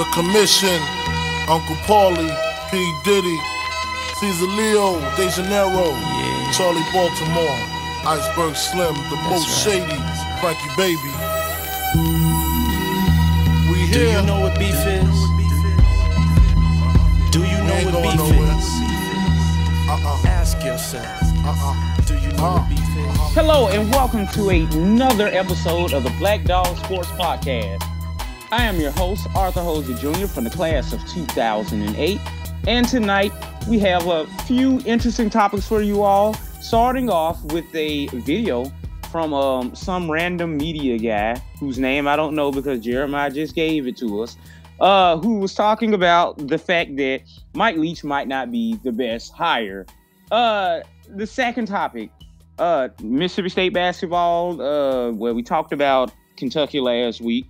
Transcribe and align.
The 0.00 0.06
Commission, 0.16 0.80
Uncle 1.46 1.76
Paulie, 1.84 2.32
P. 2.70 2.80
Diddy, 3.04 3.38
Caesar 4.18 4.46
Leo, 4.46 4.98
De 5.14 5.28
Janeiro, 5.28 5.92
Yeah. 5.92 6.52
Charlie 6.56 6.86
Baltimore, 6.90 7.58
Iceberg 8.08 8.56
Slim, 8.56 8.94
the 9.10 9.16
most 9.28 9.66
right. 9.66 9.84
shady, 9.84 10.00
Frankie 10.40 10.72
Baby. 10.80 11.12
We 13.68 13.92
Do 13.92 13.98
here. 13.98 14.20
you 14.20 14.26
know 14.26 14.40
what 14.40 14.58
beef 14.58 14.72
is? 14.72 15.18
Do 17.30 17.40
you 17.44 17.58
know 17.68 17.80
what 17.84 18.02
beef 18.02 18.16
nowhere. 18.16 18.56
is? 18.56 18.68
Uh-uh, 19.90 20.22
Ask 20.28 20.64
yourself. 20.64 21.04
uh-uh. 21.44 22.00
Do 22.06 22.14
you 22.14 22.32
know 22.38 22.42
what 22.42 22.62
uh-uh. 22.62 22.68
beef 22.70 22.80
is? 22.80 23.34
Hello 23.34 23.68
and 23.68 23.90
welcome 23.92 24.26
to 24.28 24.48
another 24.48 25.26
episode 25.26 25.92
of 25.92 26.04
the 26.04 26.10
Black 26.18 26.44
Dog 26.44 26.74
Sports 26.78 27.08
Podcast. 27.10 27.84
I 28.52 28.64
am 28.64 28.80
your 28.80 28.90
host, 28.90 29.28
Arthur 29.36 29.62
Hosey 29.62 29.94
Jr. 29.94 30.26
from 30.26 30.42
the 30.42 30.50
class 30.50 30.92
of 30.92 31.00
2008. 31.06 32.20
And 32.66 32.88
tonight 32.88 33.32
we 33.68 33.78
have 33.78 34.08
a 34.08 34.26
few 34.44 34.80
interesting 34.84 35.30
topics 35.30 35.68
for 35.68 35.82
you 35.82 36.02
all, 36.02 36.34
starting 36.60 37.08
off 37.08 37.40
with 37.52 37.72
a 37.76 38.08
video 38.08 38.70
from 39.12 39.32
um, 39.34 39.72
some 39.76 40.10
random 40.10 40.56
media 40.56 40.98
guy 40.98 41.40
whose 41.60 41.78
name 41.78 42.08
I 42.08 42.16
don't 42.16 42.34
know 42.34 42.50
because 42.50 42.80
Jeremiah 42.80 43.30
just 43.30 43.54
gave 43.54 43.86
it 43.86 43.96
to 43.98 44.22
us, 44.22 44.36
uh, 44.80 45.16
who 45.18 45.38
was 45.38 45.54
talking 45.54 45.94
about 45.94 46.48
the 46.48 46.58
fact 46.58 46.96
that 46.96 47.20
Mike 47.54 47.76
Leach 47.76 48.02
might 48.02 48.26
not 48.26 48.50
be 48.50 48.80
the 48.82 48.90
best 48.90 49.32
hire. 49.32 49.86
Uh, 50.32 50.80
the 51.08 51.26
second 51.26 51.66
topic 51.66 52.10
uh 52.58 52.88
Mississippi 53.00 53.48
State 53.48 53.72
basketball, 53.72 54.60
uh 54.60 55.10
where 55.12 55.34
we 55.34 55.42
talked 55.42 55.72
about 55.72 56.12
Kentucky 56.36 56.80
last 56.80 57.20
week. 57.20 57.46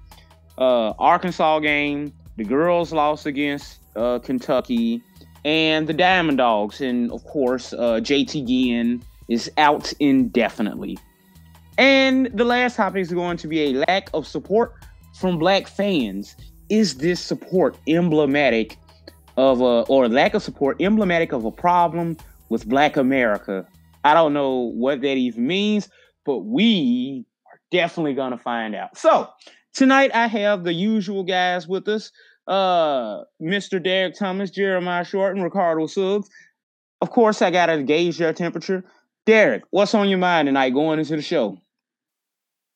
Uh 0.60 0.92
Arkansas 0.98 1.58
game, 1.60 2.12
the 2.36 2.44
girls 2.44 2.92
lost 2.92 3.26
against 3.26 3.80
uh 3.96 4.18
Kentucky 4.18 5.02
and 5.44 5.86
the 5.86 5.94
Diamond 5.94 6.38
Dogs 6.38 6.80
and 6.80 7.10
of 7.10 7.24
course 7.24 7.72
uh 7.72 8.00
JT 8.02 8.46
Ginn 8.46 9.02
is 9.28 9.50
out 9.56 9.92
indefinitely. 10.00 10.98
And 11.78 12.26
the 12.34 12.44
last 12.44 12.76
topic 12.76 13.00
is 13.00 13.12
going 13.12 13.38
to 13.38 13.48
be 13.48 13.60
a 13.60 13.84
lack 13.88 14.10
of 14.12 14.26
support 14.26 14.74
from 15.14 15.38
black 15.38 15.66
fans. 15.66 16.36
Is 16.68 16.98
this 16.98 17.20
support 17.20 17.76
emblematic 17.88 18.76
of 19.38 19.62
a 19.62 19.82
or 19.88 20.08
lack 20.08 20.34
of 20.34 20.42
support 20.42 20.76
emblematic 20.80 21.32
of 21.32 21.46
a 21.46 21.50
problem 21.50 22.18
with 22.50 22.68
black 22.68 22.96
America? 22.96 23.66
I 24.04 24.14
don't 24.14 24.34
know 24.34 24.72
what 24.74 25.00
that 25.00 25.16
even 25.16 25.46
means, 25.46 25.88
but 26.26 26.40
we 26.40 27.24
are 27.46 27.60
definitely 27.70 28.14
gonna 28.14 28.38
find 28.38 28.74
out. 28.74 28.96
So 28.98 29.28
tonight 29.74 30.10
I 30.14 30.26
have 30.26 30.64
the 30.64 30.72
usual 30.72 31.24
guys 31.24 31.68
with 31.68 31.88
us. 31.88 32.12
Uh 32.46 33.22
Mr. 33.40 33.82
Derek 33.82 34.14
Thomas, 34.16 34.50
Jeremiah 34.50 35.04
Short, 35.04 35.34
and 35.34 35.44
Ricardo 35.44 35.86
Suggs. 35.86 36.28
Of 37.00 37.10
course, 37.10 37.42
I 37.42 37.50
gotta 37.50 37.82
gauge 37.82 38.18
their 38.18 38.32
temperature. 38.32 38.84
Derek, 39.26 39.62
what's 39.70 39.94
on 39.94 40.08
your 40.08 40.18
mind 40.18 40.46
tonight 40.46 40.70
going 40.70 40.98
into 40.98 41.16
the 41.16 41.22
show? 41.22 41.58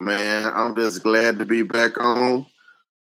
Man, 0.00 0.50
I'm 0.54 0.74
just 0.76 1.02
glad 1.02 1.38
to 1.38 1.44
be 1.44 1.62
back 1.62 1.98
on 2.00 2.46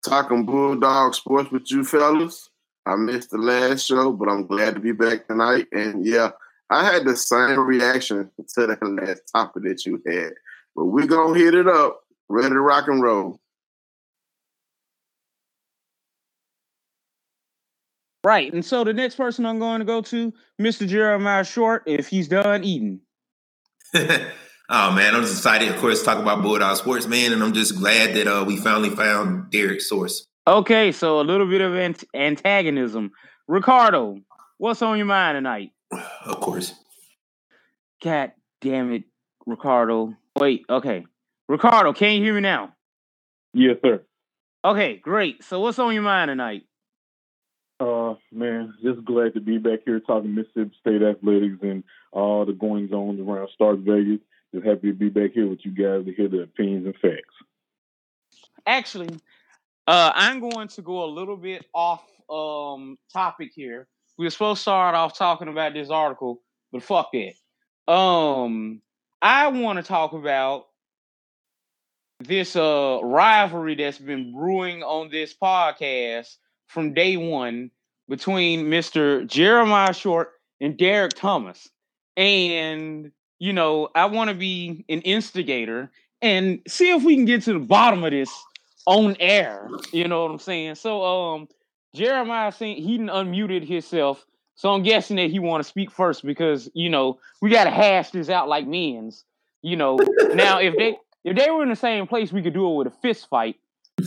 talking 0.04 0.44
Bulldog 0.44 1.14
sports 1.14 1.50
with 1.50 1.70
you 1.70 1.84
fellas. 1.84 2.48
I 2.86 2.96
missed 2.96 3.30
the 3.30 3.38
last 3.38 3.86
show, 3.86 4.12
but 4.12 4.28
I'm 4.28 4.46
glad 4.46 4.74
to 4.74 4.80
be 4.80 4.92
back 4.92 5.26
tonight. 5.26 5.68
And 5.72 6.04
yeah, 6.04 6.30
I 6.70 6.84
had 6.84 7.04
the 7.04 7.16
same 7.16 7.60
reaction 7.60 8.30
to 8.54 8.66
that 8.66 8.82
last 8.82 9.22
topic 9.32 9.62
that 9.64 9.86
you 9.86 10.02
had. 10.06 10.32
But 10.74 10.86
we're 10.86 11.06
to 11.06 11.34
hit 11.34 11.54
it 11.54 11.68
up. 11.68 12.00
Ready 12.28 12.48
to 12.48 12.60
rock 12.60 12.88
and 12.88 13.02
roll. 13.02 13.40
Right, 18.24 18.52
and 18.52 18.64
so 18.64 18.84
the 18.84 18.92
next 18.92 19.16
person 19.16 19.44
I'm 19.44 19.58
going 19.58 19.80
to 19.80 19.84
go 19.84 20.00
to, 20.00 20.32
Mr. 20.60 20.86
Jeremiah 20.86 21.42
Short, 21.42 21.82
if 21.86 22.06
he's 22.06 22.28
done 22.28 22.62
eating. 22.62 23.00
oh 23.94 24.92
man, 24.92 25.14
I'm 25.14 25.22
just 25.22 25.38
excited, 25.38 25.68
of 25.68 25.76
course, 25.78 25.98
to 26.00 26.04
talk 26.04 26.18
about 26.18 26.40
Bulldog 26.42 26.76
Sports, 26.76 27.06
man, 27.06 27.32
and 27.32 27.42
I'm 27.42 27.52
just 27.52 27.76
glad 27.76 28.14
that 28.14 28.28
uh, 28.28 28.44
we 28.44 28.58
finally 28.58 28.90
found 28.90 29.50
Derek's 29.50 29.88
source. 29.88 30.26
Okay, 30.46 30.92
so 30.92 31.20
a 31.20 31.22
little 31.22 31.48
bit 31.48 31.60
of 31.60 31.74
ant- 31.74 32.04
antagonism. 32.14 33.10
Ricardo, 33.48 34.18
what's 34.58 34.82
on 34.82 34.98
your 34.98 35.06
mind 35.06 35.36
tonight? 35.36 35.72
Of 36.24 36.40
course. 36.40 36.74
God 38.02 38.32
damn 38.60 38.92
it, 38.92 39.04
Ricardo. 39.46 40.14
Wait, 40.38 40.64
okay. 40.70 41.04
Ricardo, 41.48 41.92
can 41.92 42.16
you 42.16 42.22
hear 42.22 42.34
me 42.34 42.40
now? 42.40 42.72
Yes, 43.52 43.76
sir. 43.84 44.02
Okay, 44.64 44.96
great. 44.96 45.44
So 45.44 45.60
what's 45.60 45.78
on 45.78 45.92
your 45.92 46.02
mind 46.02 46.28
tonight? 46.28 46.62
Man, 48.30 48.74
just 48.82 49.04
glad 49.04 49.34
to 49.34 49.40
be 49.40 49.58
back 49.58 49.80
here 49.84 50.00
talking 50.00 50.34
Mississippi 50.34 50.72
State 50.80 51.02
athletics 51.02 51.58
and 51.62 51.84
all 52.12 52.44
the 52.44 52.52
goings 52.52 52.92
on 52.92 53.20
around 53.20 53.48
Stark 53.54 53.78
Vegas. 53.80 54.20
Just 54.54 54.66
happy 54.66 54.88
to 54.88 54.94
be 54.94 55.08
back 55.08 55.32
here 55.32 55.46
with 55.46 55.64
you 55.64 55.72
guys 55.72 56.04
to 56.04 56.12
hear 56.12 56.28
the 56.28 56.42
opinions 56.42 56.86
and 56.86 56.96
facts. 56.96 57.34
Actually, 58.66 59.08
uh, 59.86 60.12
I'm 60.14 60.40
going 60.40 60.68
to 60.68 60.82
go 60.82 61.04
a 61.04 61.06
little 61.06 61.36
bit 61.36 61.66
off 61.74 62.04
um 62.30 62.98
topic 63.12 63.50
here. 63.54 63.88
We 64.18 64.26
were 64.26 64.30
supposed 64.30 64.58
to 64.58 64.62
start 64.62 64.94
off 64.94 65.16
talking 65.16 65.48
about 65.48 65.74
this 65.74 65.90
article, 65.90 66.42
but 66.70 66.82
fuck 66.82 67.10
it. 67.12 67.36
Um, 67.88 68.80
I 69.20 69.48
want 69.48 69.78
to 69.78 69.82
talk 69.82 70.12
about 70.12 70.66
this 72.20 72.54
uh 72.54 73.00
rivalry 73.02 73.74
that's 73.74 73.98
been 73.98 74.32
brewing 74.32 74.82
on 74.82 75.10
this 75.10 75.34
podcast 75.34 76.36
from 76.68 76.94
day 76.94 77.16
one 77.16 77.70
between 78.12 78.66
Mr. 78.66 79.26
Jeremiah 79.26 79.94
Short 79.94 80.32
and 80.60 80.76
Derek 80.76 81.14
Thomas. 81.14 81.70
And, 82.14 83.10
you 83.38 83.54
know, 83.54 83.88
I 83.94 84.04
want 84.04 84.28
to 84.28 84.36
be 84.36 84.84
an 84.90 85.00
instigator 85.00 85.90
and 86.20 86.60
see 86.68 86.90
if 86.90 87.02
we 87.04 87.14
can 87.14 87.24
get 87.24 87.42
to 87.44 87.54
the 87.54 87.58
bottom 87.58 88.04
of 88.04 88.10
this 88.10 88.30
on 88.84 89.16
air. 89.18 89.66
You 89.94 90.08
know 90.08 90.24
what 90.24 90.30
I'm 90.30 90.38
saying? 90.38 90.74
So 90.74 91.02
um 91.02 91.48
Jeremiah 91.94 92.52
saying 92.52 92.82
he 92.82 92.98
unmuted 92.98 93.66
himself. 93.66 94.26
So 94.56 94.74
I'm 94.74 94.82
guessing 94.82 95.16
that 95.16 95.30
he 95.30 95.38
want 95.38 95.62
to 95.62 95.68
speak 95.68 95.90
first 95.90 96.22
because, 96.22 96.68
you 96.74 96.90
know, 96.90 97.18
we 97.40 97.48
gotta 97.48 97.70
hash 97.70 98.10
this 98.10 98.28
out 98.28 98.46
like 98.46 98.66
men's. 98.66 99.24
You 99.62 99.76
know, 99.76 99.98
now 100.34 100.60
if 100.60 100.76
they 100.76 100.98
if 101.24 101.34
they 101.34 101.50
were 101.50 101.62
in 101.62 101.70
the 101.70 101.76
same 101.76 102.06
place, 102.06 102.30
we 102.30 102.42
could 102.42 102.52
do 102.52 102.70
it 102.70 102.74
with 102.76 102.88
a 102.88 102.96
fist 103.00 103.30
fight. 103.30 103.56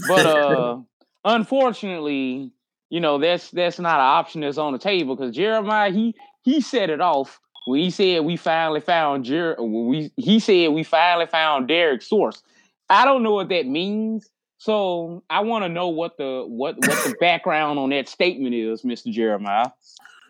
But 0.07 0.27
uh 0.27 0.77
unfortunately, 1.25 2.51
you 2.95 3.01
know, 3.01 3.17
that's 3.17 3.51
that's 3.51 3.77
not 3.77 3.95
an 3.95 4.05
option 4.05 4.39
that's 4.39 4.57
on 4.57 4.71
the 4.71 4.79
table 4.79 5.17
because 5.17 5.35
Jeremiah 5.35 5.91
he 5.91 6.15
he 6.43 6.61
set 6.61 6.89
it 6.89 7.01
off 7.01 7.41
when 7.65 7.81
he 7.81 7.89
said 7.89 8.23
we 8.23 8.37
finally 8.37 8.79
found 8.79 9.25
Jer 9.25 9.57
we 9.61 10.13
he 10.15 10.39
said 10.39 10.69
we 10.69 10.83
finally 10.83 11.25
found 11.25 11.67
Derek's 11.67 12.07
source. 12.07 12.41
I 12.89 13.03
don't 13.03 13.21
know 13.21 13.33
what 13.33 13.49
that 13.49 13.65
means. 13.67 14.29
So 14.59 15.25
I 15.29 15.41
want 15.41 15.65
to 15.65 15.69
know 15.69 15.89
what 15.89 16.15
the 16.15 16.45
what 16.47 16.77
what 16.77 17.03
the 17.03 17.15
background 17.19 17.79
on 17.79 17.89
that 17.89 18.07
statement 18.07 18.55
is, 18.55 18.83
Mr. 18.83 19.11
Jeremiah. 19.11 19.71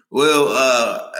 Well, 0.09 0.47
uh, 0.47 1.11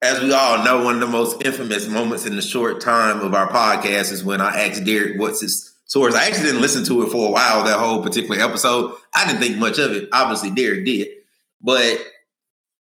as 0.00 0.22
we 0.22 0.32
all 0.32 0.64
know, 0.64 0.82
one 0.86 0.94
of 0.94 1.00
the 1.00 1.06
most 1.06 1.44
infamous 1.44 1.86
moments 1.86 2.24
in 2.24 2.34
the 2.34 2.40
short 2.40 2.80
time 2.80 3.20
of 3.20 3.34
our 3.34 3.50
podcast 3.50 4.10
is 4.10 4.24
when 4.24 4.40
I 4.40 4.68
asked 4.68 4.86
Derek 4.86 5.20
what's 5.20 5.42
his 5.42 5.71
source. 5.92 6.14
I 6.14 6.24
actually 6.26 6.44
didn't 6.44 6.62
listen 6.62 6.84
to 6.86 7.02
it 7.02 7.10
for 7.10 7.28
a 7.28 7.30
while, 7.30 7.64
that 7.64 7.78
whole 7.78 8.02
particular 8.02 8.40
episode. 8.40 8.94
I 9.14 9.26
didn't 9.26 9.42
think 9.42 9.58
much 9.58 9.78
of 9.78 9.92
it. 9.92 10.08
Obviously, 10.10 10.48
Derek 10.48 10.86
did. 10.86 11.08
But 11.60 11.98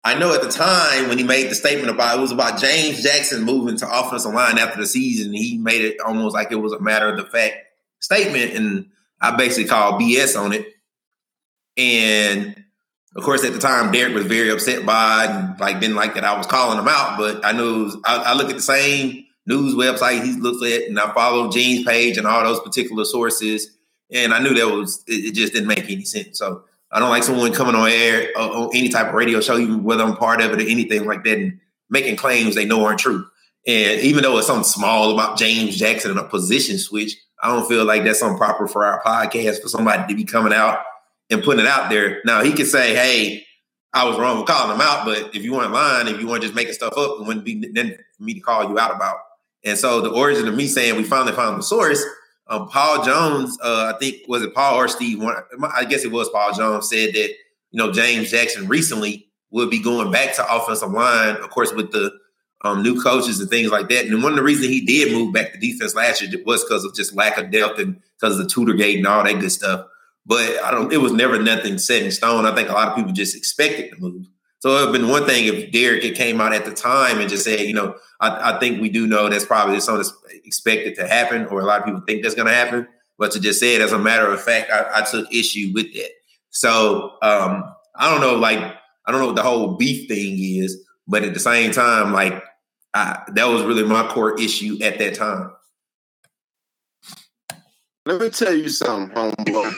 I 0.05 0.19
know 0.19 0.35
at 0.35 0.43
the 0.43 0.51
time 0.51 1.09
when 1.09 1.17
he 1.17 1.25
made 1.25 1.49
the 1.49 1.55
statement 1.55 1.89
about 1.89 2.19
it 2.19 2.21
was 2.21 2.33
about 2.33 2.61
James 2.61 3.03
Jackson 3.03 3.45
moving 3.45 3.79
to 3.79 3.89
offensive 3.91 4.35
line 4.35 4.59
after 4.59 4.79
the 4.79 4.87
season, 4.87 5.33
he 5.33 5.57
made 5.57 5.81
it 5.81 5.97
almost 6.01 6.35
like 6.35 6.53
it 6.53 6.57
was 6.57 6.75
a 6.75 6.81
matter 6.81 7.09
of 7.09 7.17
the 7.17 7.25
fact 7.25 7.55
statement. 7.99 8.53
And 8.53 8.91
I 9.23 9.37
basically 9.37 9.71
called 9.71 10.03
BS 10.03 10.39
on 10.39 10.53
it. 10.53 10.67
And 11.79 12.63
of 13.17 13.23
course, 13.25 13.43
at 13.43 13.55
the 13.55 13.59
time, 13.59 13.91
Derek 13.91 14.15
was 14.15 14.27
very 14.27 14.51
upset 14.51 14.85
by 14.85 15.25
it 15.25 15.31
and 15.31 15.59
like 15.59 15.81
didn't 15.81 15.97
like 15.97 16.13
that 16.15 16.25
I 16.25 16.37
was 16.37 16.47
calling 16.47 16.79
him 16.79 16.89
out. 16.89 17.17
But 17.17 17.43
I 17.43 17.53
knew 17.53 17.85
was, 17.85 17.97
I, 18.05 18.17
I 18.19 18.35
look 18.35 18.51
at 18.51 18.57
the 18.57 18.63
same 18.63 19.25
news 19.49 19.75
website 19.75 20.23
he 20.23 20.33
looks 20.33 20.65
at, 20.65 20.89
and 20.89 21.01
I 21.01 21.13
follow 21.13 21.51
Gene's 21.51 21.85
page 21.85 22.19
and 22.19 22.27
all 22.27 22.45
those 22.45 22.61
particular 22.61 23.05
sources, 23.05 23.77
and 24.13 24.33
I 24.33 24.41
knew 24.41 24.55
that 24.55 24.69
was 24.69 25.03
it, 25.09 25.27
it 25.27 25.35
just 25.35 25.55
didn't 25.55 25.69
make 25.69 25.85
any 25.91 26.05
sense. 26.05 26.39
So 26.39 26.65
I 26.93 27.01
don't 27.01 27.09
like 27.09 27.23
someone 27.23 27.53
coming 27.53 27.75
on 27.75 27.89
air 27.89 28.31
uh, 28.37 28.49
on 28.49 28.77
any 28.77 28.91
type 28.91 29.09
of 29.09 29.15
radio 29.15 29.41
show, 29.41 29.59
even 29.59 29.83
whether 29.83 30.05
I'm 30.05 30.17
part 30.17 30.41
of 30.41 30.53
it 30.53 30.61
or 30.61 30.69
anything 30.69 31.07
like 31.07 31.25
that, 31.25 31.39
and 31.39 31.61
making 31.91 32.17
claims 32.17 32.55
they 32.55 32.67
know 32.67 32.85
aren't 32.85 33.01
true. 33.01 33.27
And 33.67 34.01
even 34.03 34.23
though 34.23 34.39
it's 34.39 34.47
something 34.47 34.65
small 34.65 35.13
about 35.13 35.39
James 35.39 35.77
Jackson 35.77 36.11
and 36.11 36.21
a 36.21 36.25
position 36.25 36.79
switch, 36.79 37.17
I 37.43 37.49
don't 37.49 37.69
feel 37.69 37.85
like 37.85 38.05
that's 38.05 38.23
improper 38.23 38.69
for 38.69 38.85
our 38.85 39.03
podcast 39.03 39.63
for 39.63 39.69
somebody 39.69 40.07
to 40.09 40.17
be 40.17 40.25
coming 40.25 40.53
out 40.53 40.81
and 41.31 41.43
putting 41.43 41.65
it 41.65 41.69
out 41.69 41.91
there. 41.91 42.21
Now 42.25 42.43
he 42.43 42.53
could 42.53 42.67
say, 42.67 42.95
"Hey, 42.95 43.47
I 43.95 44.05
was 44.05 44.19
wrong 44.19 44.39
with 44.39 44.47
calling 44.47 44.75
him 44.75 44.81
out," 44.81 45.07
but 45.07 45.35
if 45.35 45.43
you 45.43 45.55
weren't 45.55 45.73
lying, 45.73 46.09
if 46.09 46.21
you 46.21 46.29
weren't 46.29 46.43
just 46.43 46.55
making 46.55 46.75
stuff 46.75 46.93
up, 46.97 47.21
it 47.21 47.27
wouldn't 47.27 47.45
be 47.45 47.71
then 47.73 47.99
for 48.17 48.23
me 48.23 48.35
to 48.35 48.41
call 48.41 48.69
you 48.69 48.79
out 48.79 48.95
about. 48.95 49.17
And 49.65 49.79
so 49.79 50.01
the 50.01 50.11
origin 50.11 50.47
of 50.49 50.55
me 50.55 50.67
saying 50.67 50.97
we 50.97 51.05
finally 51.05 51.33
found 51.33 51.59
the 51.59 51.63
source, 51.63 52.05
um, 52.47 52.69
Paul 52.69 53.05
Jones, 53.05 53.59
uh, 53.63 53.93
I 53.95 53.99
think 53.99 54.23
was 54.29 54.43
it 54.43 54.55
Paul 54.55 54.77
or 54.77 54.89
Steve? 54.89 55.23
I 55.23 55.85
guess 55.85 56.05
it 56.05 56.13
was 56.13 56.29
Paul 56.31 56.55
Jones 56.55 56.89
said 56.89 57.15
that 57.15 57.35
you 57.71 57.79
know, 57.79 57.93
James 57.93 58.31
Jackson 58.31 58.69
recently 58.69 59.29
would 59.51 59.71
be 59.71 59.81
going 59.81 60.11
back 60.11 60.35
to 60.35 60.55
offensive 60.55 60.91
line, 60.91 61.37
of 61.37 61.51
course, 61.51 61.73
with 61.73 61.93
the 61.93 62.13
um, 62.65 62.83
new 62.83 63.01
coaches 63.01 63.41
and 63.41 63.49
things 63.49 63.71
like 63.71 63.89
that. 63.89 64.07
And 64.07 64.23
one 64.23 64.33
of 64.33 64.37
the 64.37 64.43
reasons 64.43 64.69
he 64.69 64.85
did 64.85 65.13
move 65.13 65.33
back 65.33 65.53
to 65.53 65.59
defense 65.59 65.95
last 65.95 66.23
year 66.23 66.43
was 66.45 66.65
because 66.65 66.85
of 66.85 66.95
just 66.95 67.15
lack 67.15 67.39
of 67.39 67.51
depth 67.51 67.79
and 67.79 68.01
because 68.21 68.39
of 68.39 68.45
the 68.45 68.53
tutor 68.53 68.75
gate 68.75 68.99
and 68.99 69.07
all 69.07 69.23
that 69.23 69.41
good 69.41 69.53
stuff. 69.53 69.87
But 70.27 70.63
I 70.63 70.71
don't. 70.71 70.93
It 70.93 70.99
was 70.99 71.13
never 71.13 71.41
nothing 71.41 71.79
set 71.79 72.03
in 72.03 72.11
stone. 72.11 72.45
I 72.45 72.55
think 72.55 72.69
a 72.69 72.73
lot 72.73 72.89
of 72.89 72.97
people 72.97 73.13
just 73.13 73.37
expected 73.37 73.91
to 73.91 74.01
move. 74.01 74.27
So 74.61 74.71
it 74.71 74.73
would 74.75 74.83
have 74.83 74.93
been 74.93 75.09
one 75.09 75.25
thing 75.25 75.47
if 75.47 75.71
Derek 75.71 76.03
had 76.03 76.17
came 76.17 76.41
out 76.41 76.53
at 76.53 76.65
the 76.65 76.75
time 76.75 77.21
and 77.21 77.31
just 77.31 77.45
said, 77.45 77.61
you 77.61 77.75
know, 77.75 77.95
I, 78.21 78.55
I 78.55 78.59
think 78.59 78.81
we 78.81 78.89
do 78.89 79.07
know 79.07 79.29
that's 79.29 79.45
probably 79.45 79.79
something 79.81 80.03
that's 80.03 80.41
expected 80.45 80.97
to 80.97 81.07
happen, 81.07 81.47
or 81.47 81.61
a 81.61 81.65
lot 81.65 81.81
of 81.81 81.87
people 81.87 82.03
think 82.07 82.23
that's 82.23 82.35
going 82.35 82.49
to 82.49 82.55
happen. 82.55 82.89
But 83.19 83.33
to 83.33 83.41
just 83.41 83.61
say 83.61 83.75
it 83.77 83.81
as 83.81 83.93
a 83.93 83.99
matter 83.99 84.27
of 84.27 84.41
fact, 84.43 84.71
I, 84.71 85.01
I 85.01 85.03
took 85.03 85.33
issue 85.33 85.71
with 85.75 85.93
that. 85.95 86.11
So 86.51 87.13
um, 87.23 87.65
I 87.95 88.11
don't 88.11 88.21
know, 88.21 88.37
like 88.37 88.59
I 88.59 89.13
don't 89.13 89.21
know 89.21 89.27
what 89.27 89.37
the 89.37 89.43
whole 89.43 89.77
beef 89.77 90.09
thing 90.09 90.39
is, 90.39 90.85
but 91.07 91.23
at 91.23 91.35
the 91.35 91.41
same 91.41 91.71
time, 91.71 92.13
like 92.13 92.43
I, 92.95 93.23
that 93.35 93.47
was 93.47 93.63
really 93.63 93.85
my 93.85 94.09
core 94.09 94.39
issue 94.41 94.79
at 94.83 94.99
that 94.99 95.15
time. 95.15 95.53
Let 98.09 98.21
me 98.23 98.31
tell 98.31 98.55
you 98.55 98.71
something, 98.71 99.15
homeboy. 99.15 99.71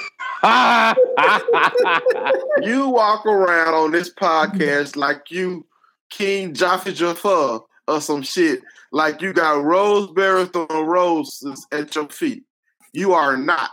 you 2.63 2.89
walk 2.89 3.27
around 3.27 3.75
on 3.75 3.91
this 3.91 4.15
podcast 4.15 4.95
like 4.95 5.33
you 5.33 5.67
King 6.11 6.55
Jaffe 6.55 6.93
Joffer 6.93 7.61
or 7.89 8.01
some 8.01 8.23
shit, 8.23 8.61
like 8.93 9.21
you 9.21 9.33
got 9.33 9.65
roseberry 9.65 10.45
throwing 10.45 10.87
roses 10.87 11.67
at 11.73 11.93
your 11.97 12.09
feet. 12.09 12.45
You 12.93 13.15
are 13.15 13.37
not. 13.37 13.73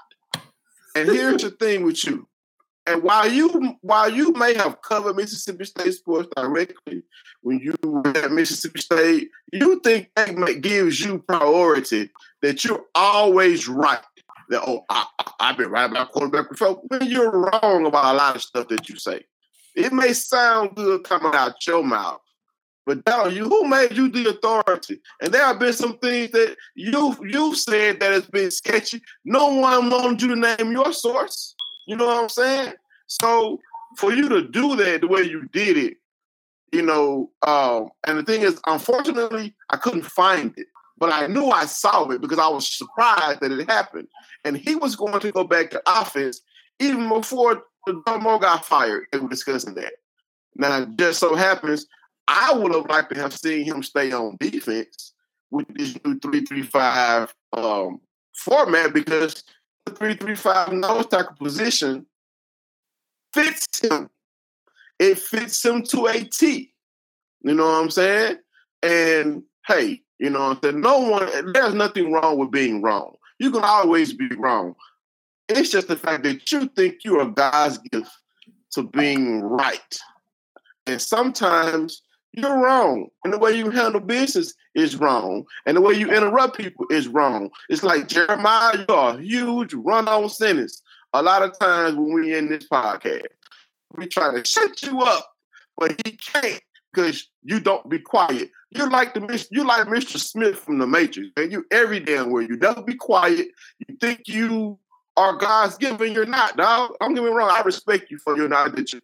And 0.95 1.07
here's 1.07 1.44
the 1.44 1.51
thing 1.51 1.83
with 1.83 2.04
you. 2.04 2.27
And 2.88 3.04
while 3.04 3.31
you 3.31 3.75
while 3.81 4.09
you 4.09 4.33
may 4.33 4.56
have 4.56 4.81
covered 4.81 5.18
Mississippi 5.18 5.65
State 5.65 5.94
sports 5.94 6.30
directly 6.36 7.04
when 7.42 7.59
you 7.59 7.75
were 7.83 8.07
at 8.07 8.31
Mississippi 8.31 8.81
State, 8.81 9.30
you 9.54 9.80
think 9.81 10.09
that 10.15 10.62
gives 10.62 11.00
you 11.00 11.19
priority 11.19 12.09
that 12.42 12.65
you're 12.65 12.86
always 12.95 13.68
right 13.68 14.01
that 14.50 14.64
oh 14.66 14.86
I, 14.90 15.06
have 15.40 15.58
been 15.58 15.70
right 15.70 15.90
about 15.90 16.12
quarterback 16.12 16.50
before. 16.50 16.82
When 16.88 17.08
you're 17.08 17.32
wrong 17.32 17.86
about 17.86 18.14
a 18.14 18.18
lot 18.18 18.36
of 18.36 18.42
stuff 18.42 18.68
that 18.70 18.90
you 18.90 18.98
say, 18.98 19.24
it 19.76 19.94
may 19.94 20.14
sound 20.14 20.76
good 20.76 21.04
coming 21.04 21.34
out 21.34 21.66
your 21.66 21.84
mouth, 21.84 22.22
but 22.86 23.04
down 23.06 23.36
you, 23.36 23.46
who 23.46 23.68
made 23.68 23.94
you 23.94 24.10
the 24.10 24.30
authority? 24.30 25.00
And 25.22 25.34
there 25.34 25.46
have 25.46 25.60
been 25.60 25.74
some 25.74 25.98
things 26.00 26.32
that 26.32 26.56
you 26.76 27.16
you 27.22 27.56
said 27.56 28.00
that 28.00 28.12
has 28.12 28.26
been 28.28 28.52
sketchy. 28.52 29.02
No 29.26 29.48
one 29.56 29.90
wanted 29.90 30.22
you 30.22 30.30
to 30.30 30.36
name 30.36 30.72
your 30.72 30.94
source. 30.94 31.56
You 31.86 31.96
know 31.96 32.06
what 32.06 32.24
I'm 32.24 32.30
saying? 32.30 32.74
So 33.08 33.60
for 33.98 34.14
you 34.14 34.30
to 34.30 34.48
do 34.48 34.76
that 34.76 35.02
the 35.02 35.08
way 35.08 35.22
you 35.22 35.48
did 35.54 35.78
it, 35.78 35.98
you 36.72 36.82
know, 36.82 37.32
um, 37.44 37.90
and 38.06 38.18
the 38.18 38.24
thing 38.24 38.42
is, 38.42 38.60
unfortunately, 38.68 39.56
I 39.70 39.78
couldn't 39.78 40.06
find 40.06 40.54
it 40.58 40.68
but 40.98 41.12
I 41.12 41.28
knew 41.28 41.50
I 41.50 41.66
saw 41.66 42.10
it 42.10 42.22
because 42.22 42.40
I 42.40 42.48
was 42.48 42.68
surprised 42.68 43.42
that 43.42 43.52
it 43.52 43.70
happened. 43.70 44.08
And 44.44 44.58
he 44.58 44.76
was 44.76 44.96
going 44.96 45.20
to 45.20 45.32
go 45.32 45.44
back 45.44 45.70
to 45.72 45.82
offense 45.86 46.42
even 46.80 47.08
before 47.10 47.64
the 47.86 48.02
Domo 48.06 48.40
got 48.40 48.66
fired. 48.66 49.06
They 49.12 49.20
were 49.20 49.30
discussing 49.30 49.76
that. 49.76 49.94
Now, 50.56 50.86
just 50.86 51.20
so 51.20 51.36
happens, 51.36 51.86
I 52.28 52.54
would 52.54 52.74
have 52.74 52.88
liked 52.88 53.14
to 53.14 53.22
have 53.22 53.34
seen 53.34 53.64
him 53.64 53.84
stay 53.84 54.12
on 54.12 54.38
defense 54.40 55.14
with 55.52 55.68
this 55.70 55.94
new 56.04 56.20
335 56.20 57.34
um, 57.54 58.02
format 58.34 58.94
because 58.94 59.44
the 59.86 59.94
335 59.94 60.74
nose 60.74 61.06
tackle 61.08 61.36
position 61.38 62.06
fits 63.34 63.68
him. 63.82 64.10
It 65.00 65.20
fits 65.20 65.64
him 65.64 65.84
to 65.84 66.08
a 66.08 66.24
T. 66.24 66.74
You 67.44 67.54
know 67.54 67.66
what 67.66 67.84
I'm 67.84 67.90
saying? 67.92 68.38
And 68.82 69.44
hey, 69.68 70.02
you 70.19 70.30
know 70.30 70.40
what 70.40 70.58
I'm 70.58 70.62
saying? 70.64 70.81
No 70.81 71.00
one, 71.00 71.54
there's 71.54 71.74
nothing 71.74 72.12
wrong 72.12 72.38
with 72.38 72.52
being 72.52 72.81
wrong. 72.81 73.16
You 73.40 73.52
can 73.52 73.64
always 73.64 74.14
be 74.14 74.28
wrong. 74.38 74.75
It's 75.48 75.69
just 75.69 75.88
the 75.88 75.96
fact 75.96 76.24
that 76.24 76.52
you 76.52 76.68
think 76.75 77.04
you're 77.04 77.30
God's 77.30 77.78
gift 77.78 78.12
to 78.72 78.84
being 78.84 79.42
right. 79.42 80.00
And 80.88 81.02
sometimes 81.02 82.02
you're 82.34 82.60
wrong. 82.60 83.08
And 83.24 83.34
the 83.34 83.38
way 83.38 83.56
you 83.58 83.69
handle 83.69 84.02
business 84.02 84.54
is 84.75 84.96
wrong. 84.96 85.46
And 85.66 85.78
the 85.78 85.81
way 85.81 85.94
you 85.94 86.10
interrupt 86.10 86.58
people 86.58 86.86
is 86.90 87.08
wrong. 87.08 87.50
It's 87.69 87.84
like 87.84 88.08
Jeremiah, 88.08 88.86
you're 88.88 88.98
a 88.98 89.22
huge 89.22 89.74
run 89.74 90.08
on 90.08 90.30
sentence. 90.30 90.81
A 91.14 91.22
lot 91.22 91.44
of 91.44 91.58
times 91.60 91.96
when 91.96 92.12
we're 92.12 92.38
in 92.38 92.50
this 92.50 92.68
podcast, 92.68 93.28
we 93.96 94.08
try 94.08 94.34
to 94.34 94.46
shut 94.46 94.81
you 94.84 95.02
up, 95.02 95.31
but 95.78 96.00
he 96.06 96.12
can't 96.18 96.62
because 96.94 97.30
you 97.44 97.60
don't 97.60 97.88
be 97.89 98.00
quiet. 98.00 98.50
You're 98.72 98.89
like 98.89 99.13
the 99.13 99.48
you 99.51 99.66
like 99.66 99.88
Mr. 99.88 100.18
Smith 100.18 100.60
from 100.60 100.80
the 100.80 100.88
Matrix, 100.88 101.30
and 101.38 101.51
you 101.51 101.66
every 101.72 102.00
damn 102.00 102.31
where 102.31 102.44
you 102.44 102.57
don't 102.57 102.86
be 102.86 102.95
quiet. 102.95 103.48
You 103.88 103.95
think 104.00 104.28
you 104.28 104.80
are 105.16 105.36
God's 105.36 105.78
given, 105.78 106.13
you're 106.13 106.25
not, 106.25 106.57
dog. 106.57 106.92
Don't 107.00 107.16
get 107.16 107.24
me 107.24 107.30
wrong, 107.30 107.50
I 107.51 107.62
respect 107.62 108.12
you 108.12 108.19
for 108.19 108.38
your 108.38 108.48
knowledge, 108.48 108.95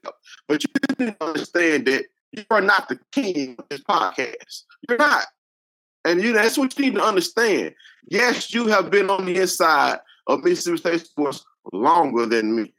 but 0.48 0.64
you 0.64 0.70
didn't 0.98 1.18
understand 1.22 1.88
that 1.88 2.06
you 2.32 2.44
are 2.52 2.62
not 2.62 2.88
the 2.88 3.00
king 3.12 3.56
of 3.58 3.66
this 3.70 3.82
podcast. 3.82 4.64
You're 4.88 4.98
not. 4.98 5.26
And 6.06 6.22
you 6.22 6.34
that's 6.34 6.58
what 6.58 6.78
you 6.78 6.86
need 6.86 6.96
to 6.96 7.04
understand. 7.04 7.74
Yes, 8.10 8.54
you 8.54 8.68
have 8.68 8.92
been 8.92 9.10
on 9.10 9.26
the 9.26 9.38
inside 9.38 10.00
of 10.28 10.44
Mississippi 10.44 10.78
State 10.78 11.06
sports 11.06 11.46
longer 11.72 12.26
than 12.26 12.56
me. 12.56 12.74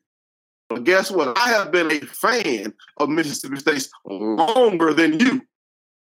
But 0.69 0.85
guess 0.85 1.11
what? 1.11 1.37
I 1.39 1.49
have 1.51 1.71
been 1.71 1.91
a 1.91 2.01
fan 2.01 2.73
of 2.99 3.09
Mississippi 3.09 3.57
State 3.57 3.89
longer 4.07 4.95
than 4.95 5.21
you. 5.21 5.43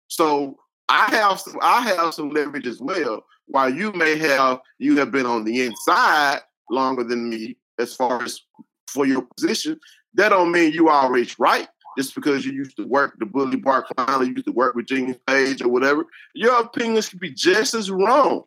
So 0.08 0.58
I 0.88 1.06
have 1.10 1.40
some 1.40 1.56
I 1.62 1.82
have 1.82 2.14
some 2.14 2.30
leverage 2.30 2.66
as 2.66 2.80
well. 2.80 3.24
While 3.46 3.72
you 3.72 3.92
may 3.92 4.18
have 4.18 4.60
you 4.78 4.96
have 4.98 5.10
been 5.10 5.26
on 5.26 5.44
the 5.44 5.64
inside 5.64 6.40
longer 6.68 7.04
than 7.04 7.30
me 7.30 7.56
as 7.78 7.94
far 7.94 8.22
as 8.22 8.40
for 8.86 9.06
your 9.06 9.22
position, 9.36 9.80
that 10.14 10.30
don't 10.30 10.52
mean 10.52 10.72
you 10.72 10.88
always 10.88 11.38
right. 11.38 11.68
Just 11.98 12.14
because 12.14 12.44
you 12.44 12.52
used 12.52 12.76
to 12.76 12.86
work 12.86 13.16
the 13.18 13.26
Bully 13.26 13.56
Bark 13.56 13.86
line, 13.98 14.26
you 14.26 14.32
used 14.34 14.46
to 14.46 14.52
work 14.52 14.74
with 14.74 14.86
Gene's 14.86 15.16
Page 15.26 15.62
or 15.62 15.68
whatever, 15.68 16.04
your 16.34 16.60
opinions 16.60 17.08
could 17.08 17.20
be 17.20 17.32
just 17.32 17.74
as 17.74 17.90
wrong 17.90 18.44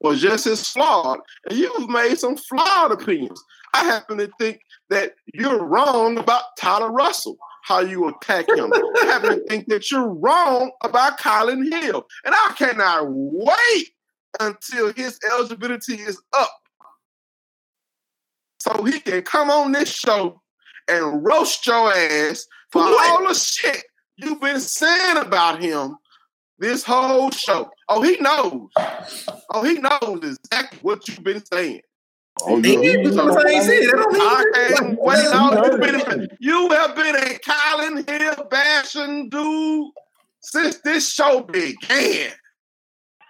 or 0.00 0.14
just 0.14 0.46
as 0.46 0.68
flawed. 0.68 1.20
And 1.48 1.58
you've 1.58 1.88
made 1.88 2.18
some 2.18 2.36
flawed 2.36 2.92
opinions. 2.92 3.42
I 3.74 3.84
happen 3.84 4.18
to 4.18 4.30
think 4.38 4.60
that 4.90 5.14
you're 5.32 5.64
wrong 5.64 6.18
about 6.18 6.42
Tyler 6.58 6.90
Russell 6.90 7.38
how 7.62 7.80
you 7.80 8.08
attack 8.08 8.48
him. 8.48 8.72
I 8.72 9.04
happen 9.06 9.30
to 9.30 9.44
think 9.46 9.68
that 9.68 9.90
you're 9.90 10.08
wrong 10.08 10.72
about 10.82 11.18
Kylin 11.18 11.70
Hill. 11.70 12.06
And 12.24 12.34
I 12.34 12.54
cannot 12.56 13.04
wait 13.08 13.90
until 14.40 14.92
his 14.92 15.18
eligibility 15.30 15.94
is 15.94 16.20
up. 16.32 16.50
So 18.58 18.82
he 18.84 19.00
can 19.00 19.22
come 19.22 19.50
on 19.50 19.72
this 19.72 19.92
show 19.92 20.40
and 20.88 21.24
roast 21.24 21.66
your 21.66 21.92
ass 21.92 22.46
for 22.70 22.82
all 22.82 23.26
the 23.26 23.34
shit 23.34 23.84
you've 24.16 24.40
been 24.40 24.60
saying 24.60 25.18
about 25.18 25.62
him 25.62 25.96
this 26.58 26.84
whole 26.84 27.30
show. 27.30 27.70
Oh, 27.88 28.02
he 28.02 28.16
knows. 28.20 28.68
Oh, 29.50 29.62
he 29.62 29.74
knows 29.74 30.38
exactly 30.42 30.78
what 30.82 31.08
you've 31.08 31.24
been 31.24 31.44
saying. 31.46 31.80
Oh, 32.46 32.58
you, 32.58 32.82
you, 32.82 33.00
you 36.40 36.68
have 36.70 36.94
been 36.96 37.16
a 37.16 37.38
Kylin 37.38 38.08
Hill 38.08 38.46
bashing 38.50 39.28
dude 39.28 39.92
since 40.40 40.78
this 40.80 41.10
show 41.10 41.42
began. 41.42 42.32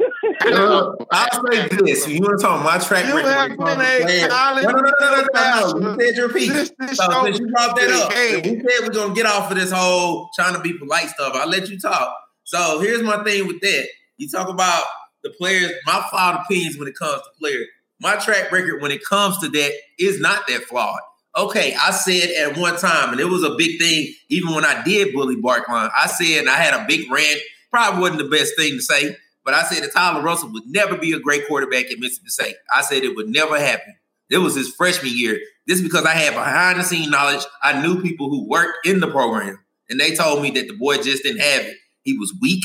uh, 0.00 0.92
I'll 1.10 1.46
say 1.52 1.68
this: 1.68 2.08
you 2.08 2.20
want 2.20 2.40
to 2.40 2.46
talk 2.46 2.64
my 2.64 2.78
track 2.78 3.06
you 3.06 3.16
record? 3.16 3.32
Have 3.32 3.58
been 3.58 3.80
a 3.80 4.28
Kylin 4.28 4.62
no, 4.62 4.70
no, 4.70 4.80
no, 4.80 4.92
no, 5.00 5.26
no, 5.32 5.78
no, 5.78 5.96
You 5.98 6.06
said 6.06 6.16
your 6.16 6.28
piece. 6.32 6.52
This, 6.52 6.72
this 6.78 6.96
so 6.96 7.24
since 7.24 7.38
you 7.38 7.48
brought 7.48 7.76
that 7.76 7.90
up, 7.90 8.10
we 8.44 8.60
said 8.60 8.86
we're 8.86 8.94
gonna 8.94 9.14
get 9.14 9.26
off 9.26 9.50
of 9.50 9.58
this 9.58 9.72
whole 9.72 10.30
trying 10.34 10.54
to 10.54 10.60
be 10.60 10.72
polite 10.78 11.08
stuff. 11.10 11.32
I'll 11.34 11.48
let 11.48 11.68
you 11.68 11.78
talk. 11.78 12.16
So 12.44 12.80
here's 12.80 13.02
my 13.02 13.22
thing 13.24 13.46
with 13.46 13.60
that: 13.60 13.88
you 14.16 14.28
talk 14.28 14.48
about 14.48 14.84
the 15.22 15.30
players. 15.30 15.72
My 15.86 16.04
flawed 16.10 16.40
opinions 16.44 16.78
when 16.78 16.88
it 16.88 16.94
comes 16.96 17.20
to 17.22 17.28
players 17.38 17.66
my 18.00 18.16
track 18.16 18.50
record 18.50 18.82
when 18.82 18.90
it 18.90 19.04
comes 19.04 19.38
to 19.38 19.48
that 19.48 19.72
is 19.98 20.20
not 20.20 20.46
that 20.48 20.62
flawed. 20.62 21.00
Okay, 21.36 21.74
I 21.80 21.92
said 21.92 22.30
at 22.30 22.58
one 22.58 22.76
time, 22.76 23.12
and 23.12 23.20
it 23.20 23.26
was 23.26 23.44
a 23.44 23.54
big 23.54 23.78
thing, 23.78 24.12
even 24.30 24.52
when 24.52 24.64
I 24.64 24.82
did 24.82 25.14
bully 25.14 25.36
Barkline, 25.36 25.90
I 25.96 26.08
said, 26.08 26.48
I 26.48 26.56
had 26.56 26.74
a 26.74 26.86
big 26.88 27.10
rant, 27.10 27.40
probably 27.70 28.00
wasn't 28.00 28.18
the 28.18 28.36
best 28.36 28.54
thing 28.56 28.72
to 28.72 28.82
say, 28.82 29.16
but 29.44 29.54
I 29.54 29.62
said 29.62 29.84
that 29.84 29.92
Tyler 29.92 30.22
Russell 30.22 30.52
would 30.52 30.66
never 30.66 30.96
be 30.96 31.12
a 31.12 31.20
great 31.20 31.46
quarterback 31.46 31.90
at 31.90 31.98
Mississippi 31.98 32.30
State. 32.30 32.56
I 32.74 32.82
said 32.82 33.04
it 33.04 33.14
would 33.14 33.28
never 33.28 33.58
happen. 33.60 33.94
It 34.28 34.38
was 34.38 34.56
his 34.56 34.74
freshman 34.74 35.12
year. 35.14 35.40
This 35.66 35.78
is 35.78 35.84
because 35.84 36.04
I 36.04 36.14
had 36.14 36.34
behind 36.34 36.80
the 36.80 36.84
scene 36.84 37.10
knowledge. 37.10 37.44
I 37.62 37.80
knew 37.80 38.02
people 38.02 38.28
who 38.28 38.48
worked 38.48 38.86
in 38.86 39.00
the 39.00 39.08
program, 39.08 39.58
and 39.88 40.00
they 40.00 40.14
told 40.14 40.42
me 40.42 40.50
that 40.52 40.66
the 40.66 40.76
boy 40.76 40.96
just 40.96 41.22
didn't 41.22 41.42
have 41.42 41.62
it. 41.62 41.76
He 42.02 42.18
was 42.18 42.34
weak 42.40 42.64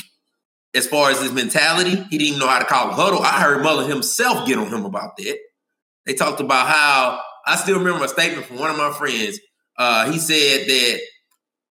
as 0.75 0.85
far 0.85 1.09
as 1.09 1.21
his 1.21 1.31
mentality. 1.31 1.91
He 1.91 2.17
didn't 2.17 2.27
even 2.27 2.39
know 2.39 2.47
how 2.47 2.59
to 2.59 2.65
call 2.65 2.89
a 2.89 2.93
huddle. 2.93 3.21
I 3.21 3.41
heard 3.41 3.63
Mullen 3.63 3.89
himself 3.89 4.45
get 4.45 4.57
on 4.57 4.67
him 4.67 4.85
about 4.85 5.17
that. 5.17 5.37
They 6.05 6.13
talked 6.13 6.41
about 6.41 6.67
how 6.67 7.21
I 7.45 7.55
still 7.55 7.79
remember 7.79 8.03
a 8.03 8.07
statement 8.07 8.45
from 8.45 8.59
one 8.59 8.69
of 8.69 8.77
my 8.77 8.91
friends. 8.91 9.39
Uh, 9.77 10.11
he 10.11 10.19
said 10.19 10.67
that 10.67 10.99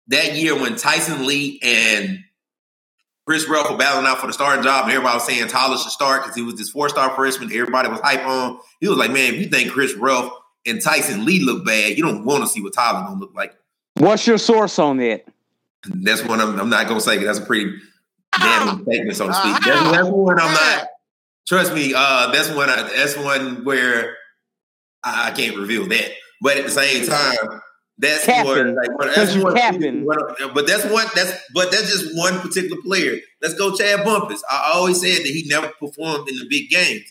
that 0.08 0.36
year 0.36 0.56
when 0.56 0.76
Tyson 0.76 1.26
Lee 1.26 1.60
and 1.64 2.20
Chris 3.26 3.48
Relf 3.48 3.70
were 3.70 3.78
battling 3.78 4.06
out 4.08 4.20
for 4.20 4.28
the 4.28 4.34
starting 4.34 4.64
job, 4.64 4.86
and 4.86 4.94
everybody 4.94 5.16
was 5.16 5.26
saying 5.26 5.48
Tyler 5.48 5.78
should 5.78 5.92
start 5.92 6.22
because 6.22 6.36
he 6.36 6.42
was 6.42 6.56
this 6.56 6.70
four 6.70 6.90
star 6.90 7.14
freshman. 7.16 7.52
Everybody 7.52 7.90
was 7.90 8.00
hype 8.02 8.26
on. 8.26 8.60
He 8.80 8.88
was 8.88 8.98
like, 8.98 9.12
man, 9.12 9.34
if 9.34 9.40
you 9.40 9.48
think 9.48 9.72
Chris 9.72 9.94
Relf 9.94 10.32
and 10.66 10.82
Tyson 10.82 11.26
Lee 11.26 11.40
look 11.44 11.66
bad, 11.66 11.98
you 11.98 12.04
don't 12.04 12.26
want 12.26 12.44
to 12.44 12.50
see 12.50 12.62
what 12.62 12.74
Tyler 12.74 13.06
gonna 13.06 13.20
look 13.20 13.34
like. 13.34 13.54
What's 13.96 14.26
your 14.26 14.38
source 14.38 14.80
on 14.80 14.98
that? 14.98 15.26
That's 15.86 16.24
one 16.24 16.40
I'm, 16.40 16.60
I'm 16.60 16.70
not 16.70 16.88
gonna 16.88 17.02
say 17.02 17.18
that's 17.18 17.40
a 17.40 17.46
pretty 17.46 17.78
damning 18.40 18.84
statement, 18.84 19.18
so 19.18 19.28
to 19.28 19.34
speak. 19.34 19.56
That's, 19.66 19.92
that's 19.92 20.10
one 20.10 20.40
I'm 20.40 20.54
not. 20.54 20.88
Trust 21.48 21.74
me, 21.74 21.94
uh, 21.96 22.32
that's 22.32 22.50
one. 22.50 22.70
I, 22.70 22.84
that's 22.96 23.18
one 23.18 23.66
where 23.66 24.16
I, 25.04 25.30
I 25.30 25.32
can't 25.32 25.58
reveal 25.58 25.88
that. 25.88 26.12
But 26.42 26.58
at 26.58 26.66
the 26.66 26.72
same 26.72 27.06
time, 27.06 27.62
that's 27.98 28.28
one. 28.28 28.76
Like, 28.76 29.16
that's 29.16 29.36
one. 29.36 29.54
But 30.54 30.68
that's 30.68 30.86
one. 30.86 31.06
That's 31.14 31.34
but 31.54 31.72
that's 31.72 31.92
just 31.92 32.18
one 32.18 32.40
particular 32.40 32.82
player. 32.84 33.18
Let's 33.42 33.56
go, 33.56 33.76
Chad 33.76 34.06
Bumphis. 34.06 34.42
I 34.50 34.72
always 34.76 35.02
said 35.02 35.18
that 35.18 35.28
he 35.28 35.46
never 35.48 35.68
performed 35.80 36.30
in 36.30 36.38
the 36.38 36.48
big 36.50 36.70
games, 36.70 37.06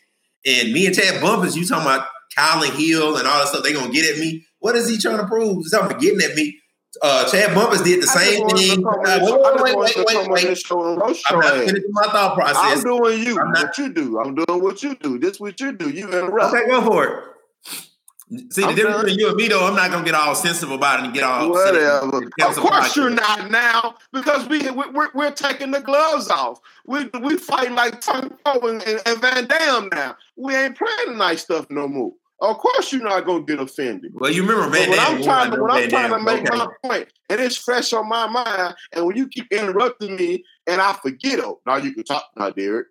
and 0.46 0.72
me 0.72 0.86
and 0.86 0.94
Chad 0.94 1.20
Bumphis, 1.22 1.56
you 1.56 1.66
talking 1.66 1.86
about 1.86 2.06
Kylin 2.36 2.70
Hill 2.78 3.16
and 3.16 3.26
all 3.26 3.40
that 3.40 3.48
stuff? 3.48 3.62
They 3.62 3.72
gonna 3.72 3.92
get 3.92 4.10
at 4.10 4.18
me. 4.18 4.46
What 4.60 4.76
is 4.76 4.88
he 4.88 4.98
trying 4.98 5.18
to 5.18 5.26
prove? 5.26 5.58
He's 5.58 5.70
talking 5.70 5.90
about 5.90 6.00
getting 6.00 6.20
at 6.20 6.34
me. 6.34 6.59
Uh, 7.02 7.30
Chad 7.30 7.50
Bumphis 7.54 7.82
did 7.84 8.02
the 8.02 8.06
same 8.08 8.48
thing. 8.48 8.82
Wait, 8.84 9.22
wait, 9.22 9.76
wait, 9.76 9.96
wait, 10.06 10.28
wait. 10.30 10.42
I'm 11.30 11.38
not 11.40 11.54
finishing 11.66 11.90
my 11.92 12.02
thought 12.06 12.36
I'm 12.56 12.82
doing 12.82 13.22
you. 13.22 13.40
I'm 13.40 13.52
not- 13.52 13.64
what 13.66 13.78
you 13.78 13.92
do. 13.92 14.18
I'm 14.20 14.34
doing 14.34 14.62
what 14.62 14.82
you 14.82 14.94
do. 14.96 15.18
This 15.18 15.38
what 15.38 15.60
you 15.60 15.72
do. 15.72 15.88
You 15.90 16.08
interrupt. 16.08 16.54
Okay, 16.54 16.66
go 16.68 16.82
for 16.82 17.04
it. 17.06 17.24
See, 18.52 18.60
the 18.62 18.68
I'm 18.68 18.74
difference 18.76 18.96
between 19.02 19.18
you 19.18 19.28
and 19.28 19.36
me, 19.36 19.48
though, 19.48 19.66
I'm 19.66 19.74
not 19.74 19.90
gonna 19.90 20.04
get 20.04 20.14
all 20.14 20.36
sensitive 20.36 20.70
about 20.70 21.00
it 21.00 21.06
and 21.06 21.14
get 21.14 21.24
all 21.24 21.50
upset. 21.50 21.74
Whatever. 21.74 22.16
Of 22.48 22.56
course 22.56 22.96
you're 22.96 23.10
not 23.10 23.50
now 23.50 23.96
because 24.12 24.48
we 24.48 24.60
we- 24.70 24.88
we're, 24.90 25.08
we're 25.14 25.30
taking 25.32 25.72
the 25.72 25.80
gloves 25.80 26.28
off. 26.28 26.60
We 26.86 27.08
we 27.20 27.36
fighting 27.36 27.74
like 27.74 28.00
Tony 28.00 28.30
Poe 28.44 28.60
and, 28.68 28.82
and, 28.82 29.00
and 29.06 29.20
Van 29.20 29.46
Damme 29.46 29.88
now. 29.92 30.16
We 30.36 30.54
ain't 30.54 30.76
playing 30.78 31.08
the 31.08 31.14
nice 31.16 31.42
stuff 31.42 31.66
no 31.70 31.88
more. 31.88 32.12
Of 32.40 32.56
course 32.58 32.90
you're 32.92 33.02
not 33.02 33.26
gonna 33.26 33.42
get 33.42 33.60
offended. 33.60 34.12
Well, 34.14 34.30
you 34.30 34.42
remember 34.42 34.70
But 34.70 34.88
when 34.88 34.98
I'm 34.98 35.22
trying 35.22 35.50
to 35.52 35.60
when 35.60 35.70
I'm 35.70 35.88
trying 35.90 36.10
to 36.10 36.18
make 36.20 36.48
okay. 36.48 36.56
my 36.56 36.68
point, 36.82 37.08
and 37.28 37.38
it's 37.40 37.56
fresh 37.56 37.92
on 37.92 38.08
my 38.08 38.26
mind, 38.26 38.74
and 38.92 39.04
when 39.04 39.16
you 39.16 39.28
keep 39.28 39.52
interrupting 39.52 40.16
me 40.16 40.44
and 40.66 40.80
I 40.80 40.94
forget 40.94 41.38
it, 41.38 41.54
now 41.66 41.76
you 41.76 41.92
can 41.92 42.04
talk 42.04 42.24
now, 42.36 42.50
Derek. 42.50 42.86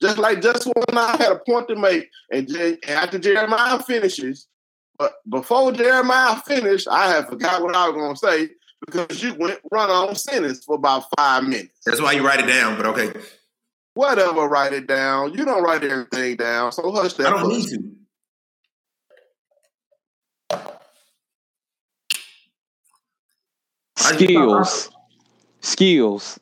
Just 0.00 0.18
like 0.18 0.42
just 0.42 0.66
when 0.66 0.96
I 0.98 1.16
had 1.16 1.32
a 1.32 1.38
point 1.40 1.68
to 1.68 1.76
make, 1.76 2.08
and, 2.30 2.48
and 2.50 2.78
after 2.88 3.18
Jeremiah 3.18 3.80
finishes, 3.80 4.46
but 4.96 5.14
before 5.28 5.72
Jeremiah 5.72 6.36
finished, 6.36 6.86
I 6.88 7.08
had 7.10 7.26
forgot 7.26 7.62
what 7.62 7.74
I 7.74 7.88
was 7.88 7.96
gonna 7.96 8.16
say 8.16 8.50
because 8.86 9.22
you 9.22 9.34
went 9.34 9.58
run 9.72 9.90
on 9.90 10.14
sentence 10.14 10.64
for 10.64 10.76
about 10.76 11.04
five 11.16 11.44
minutes. 11.44 11.80
That's 11.84 12.00
why 12.00 12.12
you 12.12 12.24
write 12.24 12.40
it 12.40 12.46
down, 12.46 12.76
but 12.76 12.86
okay. 12.86 13.12
Whatever, 13.94 14.46
write 14.48 14.72
it 14.72 14.86
down. 14.86 15.34
You 15.34 15.44
don't 15.44 15.62
write 15.64 15.82
everything 15.82 16.36
down, 16.36 16.70
so 16.70 16.92
hush 16.92 17.14
that. 17.14 17.26
I 17.26 17.30
don't 17.30 17.48
need 17.48 17.68
to. 17.70 17.94
I 23.93 23.93
just- 23.93 23.93
Skills. 24.12 24.90
Skills. 25.60 26.38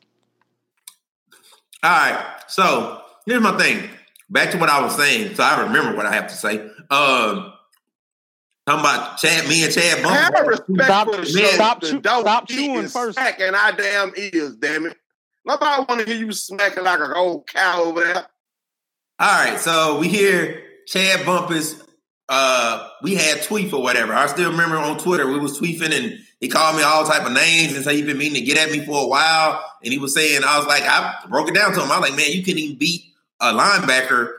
All 1.83 1.91
right. 1.91 2.35
So 2.47 3.01
here's 3.25 3.41
my 3.41 3.57
thing. 3.57 3.89
Back 4.29 4.51
to 4.51 4.57
what 4.57 4.69
I 4.69 4.81
was 4.81 4.95
saying. 4.95 5.35
So 5.35 5.43
I 5.43 5.61
remember 5.61 5.95
what 5.95 6.05
I 6.05 6.13
have 6.13 6.27
to 6.27 6.35
say. 6.35 6.59
Um, 6.89 7.53
talking 8.65 8.79
about 8.79 9.17
Chad, 9.17 9.47
me 9.47 9.63
and 9.63 9.73
Chad 9.73 9.99
Have 9.99 10.47
respect 10.47 10.83
Stop- 10.83 11.07
for 11.07 11.11
the 11.11 11.17
man, 11.17 11.25
show. 11.25 11.47
stop 11.55 11.81
The 11.81 11.89
chew- 11.91 11.99
stop 11.99 12.47
chewing 12.47 12.75
is 12.83 12.93
first. 12.93 13.17
Smacking 13.17 13.53
our 13.53 13.71
damn 13.73 14.13
ears, 14.17 14.55
damn 14.55 14.85
it. 14.87 14.97
Nobody 15.45 15.85
want 15.87 16.01
to 16.01 16.05
hear 16.11 16.25
you 16.25 16.31
smacking 16.31 16.83
like 16.83 16.99
an 17.01 17.11
old 17.13 17.47
cow 17.47 17.83
over 17.83 18.01
there. 18.01 18.25
All 19.19 19.45
right, 19.45 19.59
so 19.59 19.99
we 19.99 20.07
hear 20.07 20.63
Chad 20.87 21.25
Bumphis. 21.25 21.81
Uh, 22.29 22.87
we 23.01 23.15
had 23.15 23.43
tweet 23.43 23.73
or 23.73 23.81
whatever. 23.81 24.13
I 24.13 24.27
still 24.27 24.51
remember 24.51 24.77
on 24.77 24.97
Twitter 24.97 25.27
we 25.27 25.39
was 25.39 25.59
tweeting 25.59 25.91
and 25.91 26.19
he 26.39 26.47
called 26.47 26.75
me 26.75 26.83
all 26.83 27.05
type 27.05 27.25
of 27.25 27.33
names 27.33 27.75
and 27.75 27.83
said 27.83 27.95
he'd 27.95 28.05
been 28.05 28.17
meaning 28.17 28.35
to 28.35 28.41
get 28.41 28.57
at 28.57 28.71
me 28.71 28.85
for 28.85 29.03
a 29.03 29.07
while. 29.07 29.63
And 29.83 29.91
he 29.91 29.99
was 29.99 30.13
saying 30.13 30.41
I 30.45 30.57
was 30.57 30.67
like 30.67 30.83
I 30.83 31.25
broke 31.29 31.49
it 31.49 31.55
down 31.55 31.73
to 31.73 31.81
him. 31.81 31.91
I 31.91 31.99
was 31.99 32.09
like, 32.09 32.17
man, 32.17 32.31
you 32.31 32.43
couldn't 32.43 32.59
even 32.59 32.77
beat 32.77 33.03
a 33.39 33.53
linebacker 33.53 34.33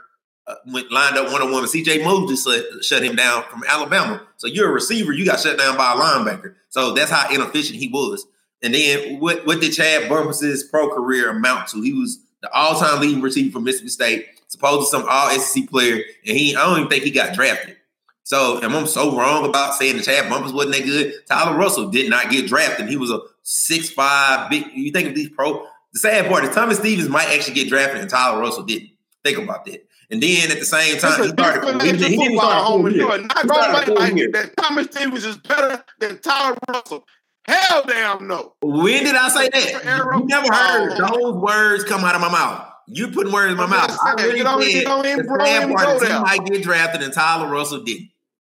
uh, 0.46 0.54
went 0.66 0.92
lined 0.92 1.16
up 1.16 1.32
one 1.32 1.42
on 1.42 1.50
one. 1.50 1.66
C.J. 1.66 2.04
Mosley 2.04 2.36
shut, 2.82 3.02
him 3.02 3.16
down 3.16 3.44
from 3.44 3.64
Alabama. 3.66 4.22
So 4.36 4.46
you're 4.46 4.68
a 4.68 4.72
receiver, 4.72 5.12
you 5.12 5.24
got 5.24 5.40
shut 5.40 5.58
down 5.58 5.76
by 5.76 5.92
a 5.92 5.96
linebacker. 5.96 6.54
So 6.68 6.92
that's 6.92 7.10
how 7.10 7.32
inefficient 7.34 7.78
he 7.78 7.88
was. 7.88 8.26
And 8.62 8.74
then 8.74 9.20
what, 9.20 9.46
what 9.46 9.60
did 9.60 9.72
Chad 9.72 10.08
Bumphis's 10.08 10.64
pro 10.64 10.88
career 10.90 11.30
amount 11.30 11.68
to? 11.68 11.82
He 11.82 11.92
was 11.92 12.18
the 12.42 12.50
all 12.52 12.78
time 12.78 13.00
leading 13.00 13.22
receiver 13.22 13.52
for 13.52 13.60
Mississippi 13.60 13.88
State, 13.88 14.33
supposed 14.54 14.90
to 14.90 14.96
some 14.96 15.06
all 15.08 15.30
SEC 15.30 15.68
player, 15.68 16.02
and 16.26 16.36
he 16.36 16.56
I 16.56 16.64
don't 16.64 16.78
even 16.78 16.90
think 16.90 17.04
he 17.04 17.10
got 17.10 17.34
drafted. 17.34 17.76
So 18.24 18.62
am 18.62 18.74
I 18.74 18.84
so 18.84 19.16
wrong 19.16 19.46
about 19.46 19.74
saying 19.74 19.96
that 19.96 20.04
Chad 20.04 20.24
Bumphis 20.24 20.54
wasn't 20.54 20.74
that 20.76 20.84
good? 20.84 21.12
Tyler 21.26 21.58
Russell 21.58 21.90
did 21.90 22.08
not 22.08 22.30
get 22.30 22.46
drafted. 22.46 22.88
He 22.88 22.96
was 22.96 23.10
a 23.10 23.20
six 23.42 23.90
five 23.90 24.48
big. 24.50 24.66
You 24.72 24.90
think 24.90 25.08
of 25.08 25.14
these 25.14 25.28
pro. 25.28 25.66
The 25.92 26.00
sad 26.00 26.30
part 26.30 26.44
is 26.44 26.54
Thomas 26.54 26.78
Stevens 26.78 27.08
might 27.08 27.28
actually 27.28 27.54
get 27.54 27.68
drafted, 27.68 28.00
and 28.00 28.10
Tyler 28.10 28.40
Russell 28.40 28.64
didn't. 28.64 28.90
Think 29.22 29.38
about 29.38 29.64
that. 29.66 29.86
And 30.10 30.22
then 30.22 30.50
at 30.50 30.58
the 30.58 30.66
same 30.66 30.98
time, 30.98 31.22
he 31.22 31.28
started. 31.28 31.60
different 31.60 31.82
He, 31.82 31.88
age 31.88 32.04
he 32.04 32.16
didn't 32.16 32.38
start 32.38 32.66
homie. 32.66 32.94
You 32.94 33.08
are 33.08 33.18
not 33.18 33.46
going 33.46 33.84
to 33.86 33.92
like 33.94 34.32
that 34.32 34.52
Thomas 34.58 34.86
Stevens 34.86 35.24
is 35.24 35.38
better 35.38 35.82
than 35.98 36.18
Tyler 36.20 36.56
Russell. 36.68 37.06
Hell 37.46 37.84
damn 37.86 38.26
no. 38.26 38.54
When 38.62 39.04
did 39.04 39.14
I 39.14 39.28
say 39.28 39.48
that? 39.50 39.84
You 40.18 40.26
never 40.26 40.52
heard 40.52 40.92
oh. 40.98 41.32
those 41.32 41.42
words 41.42 41.84
come 41.84 42.04
out 42.04 42.14
of 42.14 42.20
my 42.20 42.30
mouth. 42.30 42.73
You 42.86 43.08
putting 43.08 43.32
words 43.32 43.52
in 43.52 43.56
my 43.56 43.66
mouth. 43.66 43.88
just 43.88 44.00
I 44.04 44.12
really 44.22 44.38
you 44.38 44.44
don't- 44.44 44.62
said 44.62 44.84
don't 44.84 45.06
even- 45.06 45.18
the 45.18 45.24
bro, 45.24 45.44
sad 45.44 45.70
part 45.74 46.02
is 46.02 46.08
he 46.08 46.18
might 46.20 46.44
get 46.44 46.62
drafted 46.62 47.02
and 47.02 47.12
Tyler 47.12 47.48
Russell 47.50 47.82
didn't. 47.82 48.10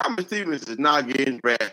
Thomas 0.03 0.27
Stevens 0.27 0.63
is 0.69 0.79
not 0.79 1.07
getting 1.07 1.39
drafted. 1.39 1.71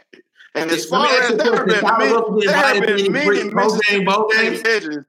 And 0.53 0.69
as 0.69 0.91
Let 0.91 1.01
me 1.01 1.07
far 1.07 1.17
ask 1.17 1.23
as 1.23 1.29
you 1.29 1.35
a 1.35 1.37
there 1.37 1.45
have 1.55 1.63
question. 1.65 1.67
been 1.67 1.81
Tyler 1.81 1.97
many, 1.99 2.13
Russell 2.13 2.31
been 2.39 2.47
there 2.47 2.55
have 2.57 2.81
been 2.97 3.11
many 3.11 3.25
great 3.25 3.51
pro 3.51 3.77
game, 3.79 4.05
bowl 4.05 4.27
Mississippi? 4.29 4.55
State 4.57 4.83
legends 4.83 5.05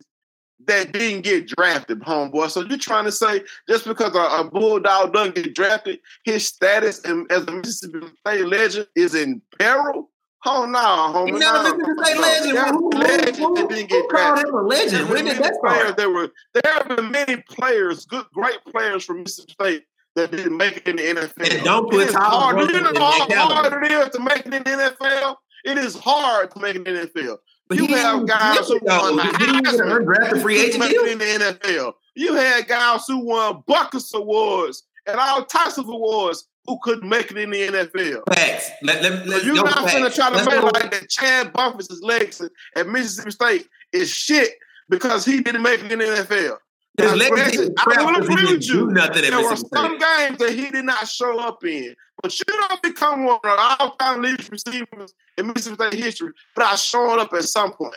that 0.67 0.93
didn't 0.93 1.23
get 1.23 1.49
drafted, 1.49 1.99
homeboy. 2.03 2.49
So 2.49 2.61
you're 2.61 2.79
trying 2.79 3.07
to 3.07 3.13
say 3.13 3.43
just 3.69 3.85
because 3.85 4.15
a, 4.15 4.21
a 4.21 4.45
bulldog 4.49 5.13
doesn't 5.13 5.35
get 5.35 5.53
drafted, 5.57 5.99
his 6.23 6.47
status 6.47 7.01
in, 7.01 7.27
as 7.31 7.43
a 7.49 7.51
Mississippi 7.51 8.07
State 8.21 8.47
legend 8.47 8.87
is 8.95 9.17
in 9.17 9.43
peril? 9.59 10.09
Oh 10.45 10.67
no, 10.67 10.79
homie. 10.79 11.39
Not 11.39 11.67
a 11.67 11.69
no, 11.69 11.77
Mississippi 11.77 12.05
State 12.05 12.15
no. 12.17 12.21
legend. 12.23 12.57
There 12.57 12.65
Who- 12.65 12.73
are 12.73 12.73
who- 12.73 13.55
who- 13.57 13.69
didn't 13.69 13.91
who 13.91 14.09
called 14.09 14.39
him 14.39 14.55
a 14.55 14.63
legend? 14.63 14.91
There 15.07 15.15
When 15.15 15.25
did 15.25 15.37
that 15.39 15.55
start? 15.55 15.97
that 15.97 16.11
were 16.11 16.31
there 16.55 16.73
have 16.75 16.97
been 16.97 17.11
many 17.11 17.37
players, 17.49 18.05
good 18.07 18.25
great 18.35 18.59
players 18.65 19.05
from 19.05 19.23
Mississippi 19.23 19.53
State 19.53 19.85
that 20.17 20.31
didn't 20.33 20.57
make 20.57 20.79
it 20.79 20.89
in 20.89 20.97
the 20.97 21.03
NFL. 21.03 21.51
And 21.55 21.65
don't 21.65 21.91
put 21.91 22.09
It 22.09 22.15
hard. 22.15 22.59
Do 22.59 22.75
you 22.75 22.81
know 22.81 22.93
how 22.95 23.29
hard 23.55 23.85
it 23.85 23.93
is 23.93 24.09
to 24.11 24.21
make 24.21 24.39
it 24.47 24.53
in 24.53 24.63
the 24.65 24.71
NFL? 25.01 25.37
It 25.65 25.79
is 25.79 25.97
hard 25.97 26.51
to 26.51 26.59
make 26.61 26.75
it 26.77 26.87
in 26.89 26.95
the 26.95 27.01
NFL. 27.07 27.39
But 27.69 27.79
you 27.79 27.87
have 27.87 28.27
guys 28.27 28.67
who 28.69 28.79
won 28.83 29.17
the 29.17 29.23
Did 29.23 29.41
he 29.41 29.61
get 29.63 29.75
an 29.75 29.81
Heisman 29.81 30.05
undrafted 30.05 30.43
free 30.43 30.61
agent 30.61 30.81
make 30.81 30.91
deal? 30.91 31.05
it 31.05 31.13
in 31.13 31.19
the 31.19 31.25
NFL. 31.25 31.93
You 32.17 32.35
had 32.35 32.67
guys 32.67 33.05
who 33.07 33.19
won 33.25 33.63
Butkus 33.69 34.13
Awards 34.13 34.83
and 35.07 35.19
all 35.19 35.45
types 35.45 35.79
of 35.79 35.89
awards 35.89 36.47
who 36.67 36.79
couldn't 36.83 37.09
make 37.09 37.31
it 37.31 37.37
in 37.37 37.51
the 37.51 37.59
NFL. 37.69 38.23
Facts. 38.35 38.71
Let, 38.83 39.03
let, 39.03 39.27
let's 39.27 39.45
you're 39.45 39.55
go 39.57 39.63
not 39.63 39.75
facts. 39.91 39.95
finna 39.95 40.15
try 40.15 40.29
to 40.31 40.37
Let's 40.37 40.49
make 40.49 40.61
go- 40.61 40.67
like 40.73 40.91
that 40.93 41.09
Chad 41.11 41.53
Bumphis' 41.53 42.01
legs 42.03 42.41
at 42.77 42.89
Mississippi 42.89 43.31
State 43.31 43.69
is 43.93 44.09
shit 44.11 44.51
because 44.89 45.25
he 45.25 45.41
didn't 45.41 45.63
make 45.63 45.81
it 45.83 45.91
in 45.91 45.99
the 45.99 46.05
NFL. 46.05 46.57
His 46.99 47.07
Now, 47.11 47.15
legacy 47.15 47.31
granted, 47.35 47.61
is 47.61 47.71
I 47.79 47.85
because 47.89 48.29
agree 48.29 48.53
with 48.55 48.69
you. 48.69 48.87
nothing 48.91 49.23
There 49.23 49.43
were 49.43 49.57
some 49.57 49.99
games 49.99 50.39
that 50.39 50.53
he 50.55 50.71
did 50.71 50.85
not 50.85 51.09
show 51.09 51.39
up 51.41 51.65
in, 51.65 51.95
but 52.23 52.39
you 52.39 52.45
don't 52.47 52.83
become 52.83 53.25
one 53.25 53.37
of 53.37 53.43
the 53.43 53.77
all-time 53.81 54.21
leading 54.23 54.47
receivers 54.51 55.15
in 55.39 55.47
Mississippi 55.47 55.87
State 55.89 56.05
history 56.05 56.33
without 56.55 56.79
showing 56.79 57.19
up 57.19 57.33
at 57.33 57.45
some 57.45 57.73
point. 57.73 57.95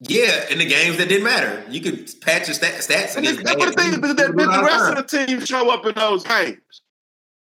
Yeah, 0.00 0.50
in 0.50 0.58
the 0.58 0.66
games 0.66 0.98
that 0.98 1.08
didn't 1.08 1.24
matter. 1.24 1.64
You 1.70 1.80
could 1.80 2.10
patch 2.20 2.48
your 2.48 2.54
stat, 2.54 2.74
stats 2.80 3.16
And 3.16 3.24
the, 3.24 3.32
thing 3.32 3.38
is 3.38 4.00
that, 4.00 4.16
that 4.16 4.28
You 4.28 4.34
do 4.34 4.42
it 4.42 4.48
all 4.48 4.52
the 4.52 4.56
the 4.58 4.62
rest 4.64 4.78
time. 4.84 4.96
of 4.98 5.08
the 5.08 5.26
team 5.26 5.44
show 5.46 5.70
up 5.70 5.86
in 5.86 5.94
those 5.94 6.22
games. 6.24 6.82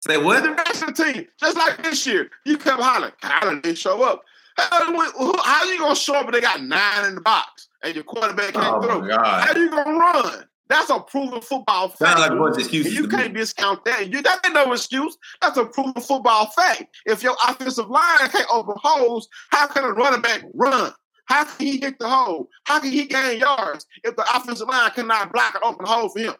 Say 0.07 0.17
what? 0.17 0.43
the 0.43 0.51
rest 0.53 0.83
of 0.83 0.95
the 0.97 1.05
team, 1.05 1.27
just 1.39 1.57
like 1.57 1.83
this 1.83 2.07
year, 2.07 2.31
you 2.47 2.57
kept 2.57 2.81
hollering, 2.81 3.13
Kyler 3.23 3.63
didn't 3.63 3.79
show 3.79 4.03
up. 4.03 4.23
How, 4.57 5.43
how 5.43 5.65
you 5.71 5.79
gonna 5.79 5.95
show 5.95 6.15
up 6.15 6.27
and 6.27 6.35
they 6.35 6.41
got 6.41 6.63
nine 6.63 7.07
in 7.07 7.15
the 7.17 7.21
box 7.21 7.69
and 7.83 7.95
your 7.95 8.05
quarterback 8.05 8.55
can't 8.55 8.67
Oh 8.67 8.83
throw? 8.83 9.17
How 9.17 9.55
you 9.55 9.71
gonna 9.71 9.99
run? 9.99 10.45
That's 10.69 10.89
a 10.91 11.01
proven 11.01 11.41
football 11.41 11.89
fact. 11.89 11.99
Sound 11.99 12.21
like 12.21 12.31
a 12.31 12.37
bunch 12.37 12.51
of 12.53 12.55
And 12.59 12.61
excuses. 12.65 12.95
you 12.95 13.09
can't 13.09 13.35
discount 13.35 13.85
that. 13.87 14.13
You 14.13 14.23
that 14.23 14.41
ain't 14.45 14.55
no 14.55 14.73
excuse. 14.73 15.17
That's 15.43 15.57
a 15.57 15.65
proven 15.65 16.01
football 16.01 16.47
fact. 16.47 16.97
If 17.07 17.23
your 17.23 17.37
offensive 17.49 17.89
line 17.91 18.29
can't 18.29 18.47
open 18.53 18.75
holes, 18.79 19.29
how 19.51 19.67
can 19.67 19.85
a 19.85 19.93
running 19.93 20.21
back 20.23 20.43
run? 20.55 20.93
How 21.25 21.45
can 21.45 21.67
he 21.67 21.79
hit 21.79 21.99
the 21.99 22.09
hole? 22.09 22.49
How 22.65 22.81
can 22.81 22.91
he 22.91 23.07
gain 23.07 23.41
yards 23.41 23.87
if 24.05 24.17
the 24.17 24.25
offensive 24.35 24.69
line 24.69 24.91
cannot 24.93 25.33
block 25.33 25.55
an 25.57 25.61
open 25.65 25.87
hole 25.87 26.09
for 26.09 26.21
him? 26.21 26.35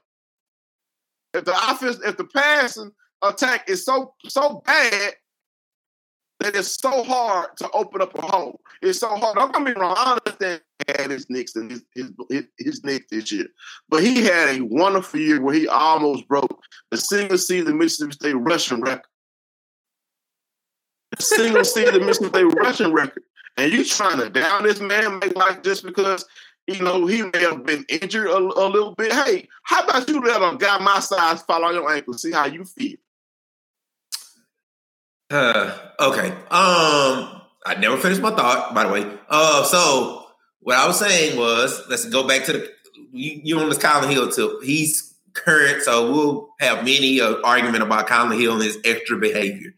If 1.35 1.45
the 1.45 1.71
offense, 1.71 1.99
if 2.05 2.17
the 2.17 2.25
passing 2.25 2.93
attack 3.23 3.69
is 3.69 3.85
so 3.85 4.15
so 4.29 4.63
bad, 4.67 5.15
that 6.41 6.57
it's 6.57 6.81
so 6.81 7.05
hard 7.05 7.49
to 7.59 7.71
open 7.73 8.01
up 8.03 8.19
a 8.19 8.23
hole. 8.23 8.61
It's 8.83 8.99
so 8.99 9.15
hard. 9.15 9.37
Don't 9.37 9.53
get 9.53 9.63
me 9.63 9.73
wrong. 9.73 9.95
I 9.97 10.19
understand 10.27 10.63
he 10.87 10.95
had 11.03 11.11
his 11.11 11.29
Knicks 11.29 11.55
and 11.55 11.71
his, 11.71 11.85
his, 11.95 12.13
his, 12.31 12.45
his 12.59 12.85
Knicks 12.85 13.07
this 13.11 13.31
year. 13.31 13.47
But 13.89 14.03
he 14.03 14.25
had 14.25 14.59
a 14.59 14.63
wonderful 14.63 15.21
year 15.21 15.41
where 15.41 15.55
he 15.55 15.69
almost 15.69 16.27
broke 16.27 16.63
the 16.91 16.97
single 16.97 17.39
season 17.39 17.79
Mississippi 17.79 18.13
State 18.13 18.35
rushing 18.35 18.81
record. 18.81 19.05
The 21.17 21.23
single 21.23 21.65
season 21.65 22.07
Mississippi 22.07 22.39
State 22.39 22.55
rushing 22.57 22.93
record. 22.93 23.23
And 23.59 23.71
you 23.71 23.85
trying 23.85 24.19
to 24.19 24.31
down 24.31 24.63
this 24.63 24.81
man 24.81 25.19
make 25.19 25.37
like 25.37 25.63
just 25.63 25.85
because 25.85 26.25
you 26.67 26.81
know 26.83 27.05
he 27.05 27.23
may 27.23 27.41
have 27.41 27.67
been 27.67 27.85
injured 27.89 28.29
a, 28.29 28.37
a 28.37 28.67
little 28.69 28.95
bit. 28.95 29.13
Hey, 29.13 29.47
how 29.65 29.85
about 29.85 30.09
you 30.09 30.23
let 30.23 30.41
a 30.41 30.57
guy 30.57 30.79
my 30.79 31.01
size 31.01 31.43
fall 31.43 31.65
on 31.65 31.75
your 31.75 31.93
ankle? 31.93 32.15
See 32.15 32.33
how 32.33 32.47
you 32.47 32.65
feel. 32.65 32.97
Uh, 35.31 35.79
okay. 36.01 36.29
Um, 36.29 37.43
I 37.65 37.77
never 37.79 37.97
finished 37.97 38.21
my 38.21 38.35
thought, 38.35 38.75
by 38.75 38.85
the 38.85 38.93
way. 38.93 39.19
Uh, 39.29 39.63
so 39.65 40.27
what 40.61 40.77
I 40.77 40.87
was 40.87 40.99
saying 40.99 41.39
was, 41.39 41.83
let's 41.89 42.05
go 42.07 42.27
back 42.27 42.45
to 42.47 42.53
the 42.53 42.71
you, 43.13 43.41
you 43.45 43.59
on 43.59 43.69
this 43.69 43.79
Kylin 43.79 44.11
Hill 44.11 44.31
tip. 44.31 44.63
He's 44.63 45.15
current, 45.33 45.83
so 45.83 46.13
we'll 46.13 46.49
have 46.61 46.85
many 46.85 47.21
uh, 47.21 47.37
argument 47.45 47.83
about 47.83 48.09
Kylin 48.09 48.39
Hill 48.41 48.55
and 48.55 48.63
his 48.63 48.79
extra 48.85 49.19
behavior. 49.19 49.73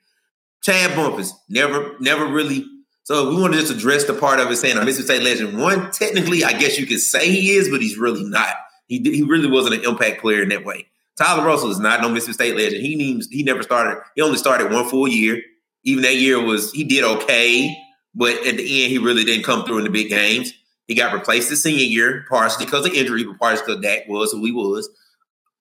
Chad 0.62 0.92
Bumphis 0.92 1.32
never, 1.49 1.97
never 2.00 2.26
really. 2.26 2.64
So 3.04 3.30
we 3.30 3.40
want 3.40 3.52
to 3.54 3.61
just 3.61 3.73
address 3.73 4.04
the 4.04 4.14
part 4.14 4.38
of 4.38 4.50
it 4.50 4.56
saying 4.56 4.76
a 4.76 4.85
Mississippi 4.85 5.21
State 5.21 5.25
legend. 5.25 5.61
One, 5.61 5.90
technically, 5.90 6.44
I 6.44 6.52
guess 6.52 6.78
you 6.78 6.87
could 6.87 7.00
say 7.00 7.28
he 7.28 7.50
is, 7.50 7.68
but 7.68 7.82
he's 7.82 7.99
really 7.99 8.25
not. 8.25 8.54
He 8.87 8.99
he 8.99 9.23
really 9.23 9.50
wasn't 9.50 9.75
an 9.75 9.85
impact 9.85 10.21
player 10.21 10.42
in 10.42 10.50
that 10.50 10.64
way. 10.64 10.87
Tyler 11.16 11.45
Russell 11.47 11.71
is 11.71 11.78
not 11.78 12.00
no 12.00 12.09
Mississippi 12.09 12.33
State 12.33 12.57
legend. 12.57 12.85
He 12.85 12.97
needs 12.97 13.28
he 13.28 13.42
never 13.42 13.62
started. 13.62 14.02
He 14.14 14.23
only 14.23 14.38
started 14.38 14.73
one 14.73 14.88
full 14.88 15.09
year. 15.09 15.42
Even 15.85 16.02
that 16.02 16.16
year 16.16 16.42
was 16.42 16.73
he 16.73 16.85
did 16.85 17.04
okay, 17.04 17.76
but 18.14 18.35
at 18.47 18.57
the 18.57 18.83
end 18.83 18.92
he 18.92 18.99
really 18.99 19.25
didn't 19.25 19.45
come 19.45 19.64
through 19.64 19.78
in 19.78 19.85
the 19.85 19.90
big 19.90 20.09
games. 20.09 20.52
He 20.87 20.95
got 20.95 21.14
replaced 21.14 21.49
the 21.49 21.57
senior 21.57 21.85
year, 21.85 22.25
partially 22.28 22.64
because 22.64 22.87
of 22.87 22.92
injury, 22.92 23.25
but 23.25 23.38
partially 23.38 23.66
because 23.66 23.83
Dak 23.83 24.09
was 24.09 24.33
who 24.33 24.45
he 24.45 24.52
was. 24.52 24.88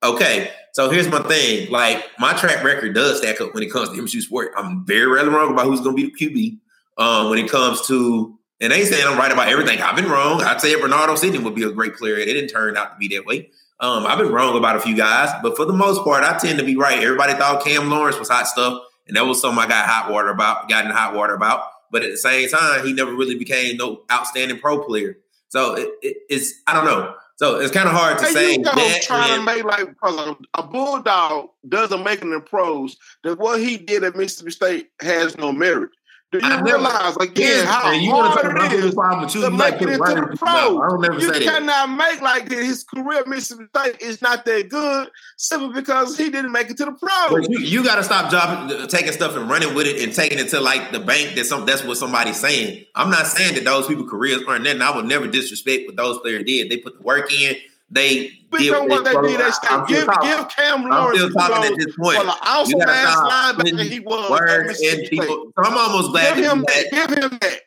Okay, 0.02 0.50
so 0.72 0.90
here's 0.90 1.08
my 1.08 1.22
thing. 1.22 1.70
Like 1.70 2.04
my 2.18 2.32
track 2.32 2.64
record 2.64 2.94
does 2.94 3.18
stack 3.18 3.40
up 3.40 3.54
when 3.54 3.62
it 3.62 3.72
comes 3.72 3.88
to 3.90 3.94
MSU 3.96 4.20
sport. 4.20 4.52
I'm 4.56 4.84
very 4.84 5.06
rarely 5.06 5.28
wrong 5.28 5.52
about 5.52 5.66
who's 5.66 5.80
going 5.80 5.96
to 5.96 6.10
be 6.10 6.10
the 6.10 6.34
QB. 6.34 6.58
Um, 6.98 7.30
when 7.30 7.38
it 7.38 7.50
comes 7.50 7.86
to, 7.86 8.38
and 8.60 8.70
they 8.70 8.84
saying 8.84 9.06
I'm 9.06 9.16
right 9.16 9.32
about 9.32 9.48
everything. 9.48 9.80
I've 9.80 9.96
been 9.96 10.10
wrong. 10.10 10.42
I'd 10.42 10.60
say 10.60 10.78
Bernardo 10.78 11.14
Sidney 11.14 11.38
would 11.38 11.54
be 11.54 11.62
a 11.62 11.70
great 11.70 11.96
player. 11.96 12.16
It 12.16 12.26
didn't 12.26 12.48
turn 12.48 12.76
out 12.76 12.92
to 12.92 12.98
be 12.98 13.08
that 13.16 13.24
way. 13.24 13.50
Um, 13.82 14.06
I've 14.06 14.16
been 14.18 14.30
wrong 14.30 14.56
about 14.56 14.76
a 14.76 14.80
few 14.80 14.96
guys, 14.96 15.30
but 15.42 15.56
for 15.56 15.64
the 15.64 15.72
most 15.72 16.04
part, 16.04 16.22
I 16.22 16.38
tend 16.38 16.56
to 16.60 16.64
be 16.64 16.76
right. 16.76 17.02
Everybody 17.02 17.32
thought 17.34 17.64
Cam 17.64 17.90
Lawrence 17.90 18.16
was 18.16 18.28
hot 18.28 18.46
stuff, 18.46 18.80
and 19.08 19.16
that 19.16 19.26
was 19.26 19.40
something 19.40 19.58
I 19.62 19.66
got 19.66 19.86
hot 19.88 20.12
water 20.12 20.28
about, 20.28 20.68
got 20.68 20.84
in 20.84 20.92
hot 20.92 21.14
water 21.16 21.34
about. 21.34 21.64
But 21.90 22.04
at 22.04 22.10
the 22.12 22.16
same 22.16 22.48
time, 22.48 22.86
he 22.86 22.92
never 22.92 23.12
really 23.12 23.36
became 23.36 23.76
no 23.76 24.04
outstanding 24.10 24.60
pro 24.60 24.84
player. 24.84 25.18
So 25.48 25.74
it, 25.74 25.90
it, 26.00 26.16
it's 26.30 26.54
I 26.68 26.74
don't 26.74 26.84
know. 26.84 27.14
So 27.36 27.58
it's 27.58 27.72
kind 27.72 27.88
of 27.88 27.94
hard 27.94 28.18
to 28.18 28.26
Hey, 28.26 28.32
say 28.32 28.52
you 28.52 28.58
know, 28.58 28.72
that. 28.72 29.02
trying 29.02 29.36
to 29.36 29.44
make 29.44 29.64
like 29.64 29.88
a, 30.02 30.36
a 30.54 30.62
bulldog 30.62 31.48
doesn't 31.68 32.04
make 32.04 32.20
it 32.20 32.22
in 32.22 32.30
the 32.30 32.40
pros. 32.40 32.96
That 33.24 33.38
what 33.40 33.58
he 33.60 33.78
did 33.78 34.04
at 34.04 34.14
Mississippi 34.14 34.52
State 34.52 34.90
has 35.00 35.36
no 35.36 35.50
merit. 35.50 35.90
Do 36.32 36.38
you 36.38 36.44
I 36.46 36.48
never- 36.48 36.64
realize 36.64 37.16
again 37.18 37.66
how 37.66 37.90
you 37.92 38.10
hard 38.10 38.72
it 38.72 38.84
is 38.84 38.94
problem 38.94 39.24
with 39.26 39.34
you, 39.34 39.42
to 39.42 39.46
you 39.48 39.50
make 39.52 39.60
like 39.60 39.82
it 39.82 39.88
into 39.90 39.98
the 39.98 40.12
in 40.16 40.22
people's 40.30 40.40
mouth. 40.40 40.40
pros? 40.40 40.80
I 40.80 40.88
don't 40.88 41.00
never 41.02 41.14
You 41.20 41.32
say 41.34 41.44
that. 41.44 41.54
cannot 41.60 41.90
make 41.90 42.22
like 42.22 42.48
that. 42.48 42.58
His 42.64 42.84
career 42.84 43.22
State 43.40 44.00
is 44.00 44.22
not 44.22 44.44
that 44.46 44.68
good 44.70 45.10
simply 45.36 45.78
because 45.80 46.16
he 46.16 46.30
didn't 46.30 46.52
make 46.52 46.70
it 46.70 46.78
to 46.78 46.86
the 46.86 46.92
pros. 46.92 47.28
But 47.30 47.50
you, 47.50 47.58
you 47.58 47.84
got 47.84 47.96
to 47.96 48.04
stop 48.04 48.30
dropping, 48.30 48.74
uh, 48.76 48.86
taking 48.86 49.12
stuff 49.12 49.36
and 49.36 49.50
running 49.50 49.74
with 49.74 49.86
it 49.86 50.02
and 50.02 50.12
taking 50.14 50.38
it 50.38 50.48
to 50.50 50.60
like 50.60 50.90
the 50.90 51.00
bank. 51.00 51.34
That 51.36 51.44
some 51.44 51.66
that's 51.66 51.84
what 51.84 51.98
somebody's 51.98 52.40
saying. 52.40 52.86
I'm 52.94 53.10
not 53.10 53.26
saying 53.26 53.54
that 53.56 53.64
those 53.64 53.86
people 53.86 54.08
careers 54.08 54.40
aren't 54.48 54.64
that. 54.64 54.70
And 54.76 54.82
I 54.82 54.96
would 54.96 55.04
never 55.04 55.26
disrespect 55.26 55.82
what 55.86 55.96
those 55.96 56.18
players 56.20 56.44
did. 56.44 56.70
They 56.70 56.78
put 56.78 56.96
the 56.96 57.02
work 57.04 57.30
in. 57.32 57.56
They 57.92 58.32
did 58.58 58.72
know 58.72 58.84
what 58.84 59.04
they 59.04 59.10
supposed- 59.12 59.28
did. 59.28 59.40
They 59.40 59.44
I'm 59.44 59.52
still 59.52 59.86
give, 59.86 60.06
talking. 60.06 60.30
give 60.30 60.48
Cam 60.48 60.84
I'm 60.84 60.90
Lawrence 60.90 61.18
still 61.18 61.30
talking 61.32 61.72
at 61.72 61.78
this 61.78 61.96
point. 61.96 62.18
the 62.18 62.36
awesome 62.42 62.80
ass 62.82 63.12
stop 63.12 63.56
linebacker 63.56 63.84
he 63.84 64.00
was 64.00 64.80
in 64.80 65.06
people. 65.08 65.52
So 65.56 65.64
I'm 65.64 65.76
almost 65.76 66.10
glad 66.10 66.36
Give 66.36 66.44
him 66.44 66.64
that. 66.66 66.84
Give 66.90 67.18
him 67.18 67.38
that. 67.40 67.58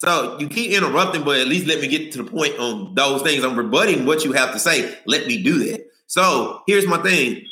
So 0.00 0.38
you 0.38 0.48
keep 0.48 0.70
interrupting, 0.70 1.24
but 1.24 1.40
at 1.40 1.48
least 1.48 1.66
let 1.66 1.80
me 1.80 1.88
get 1.88 2.12
to 2.12 2.22
the 2.22 2.30
point 2.30 2.56
on 2.58 2.94
those 2.94 3.22
things. 3.22 3.44
I'm 3.44 3.56
rebutting 3.56 4.06
what 4.06 4.24
you 4.24 4.32
have 4.32 4.52
to 4.52 4.58
say. 4.60 4.96
Let 5.06 5.26
me 5.26 5.42
do 5.42 5.58
that. 5.70 5.84
So 6.06 6.62
here's 6.68 6.86
my 6.86 6.98
thing. 6.98 7.44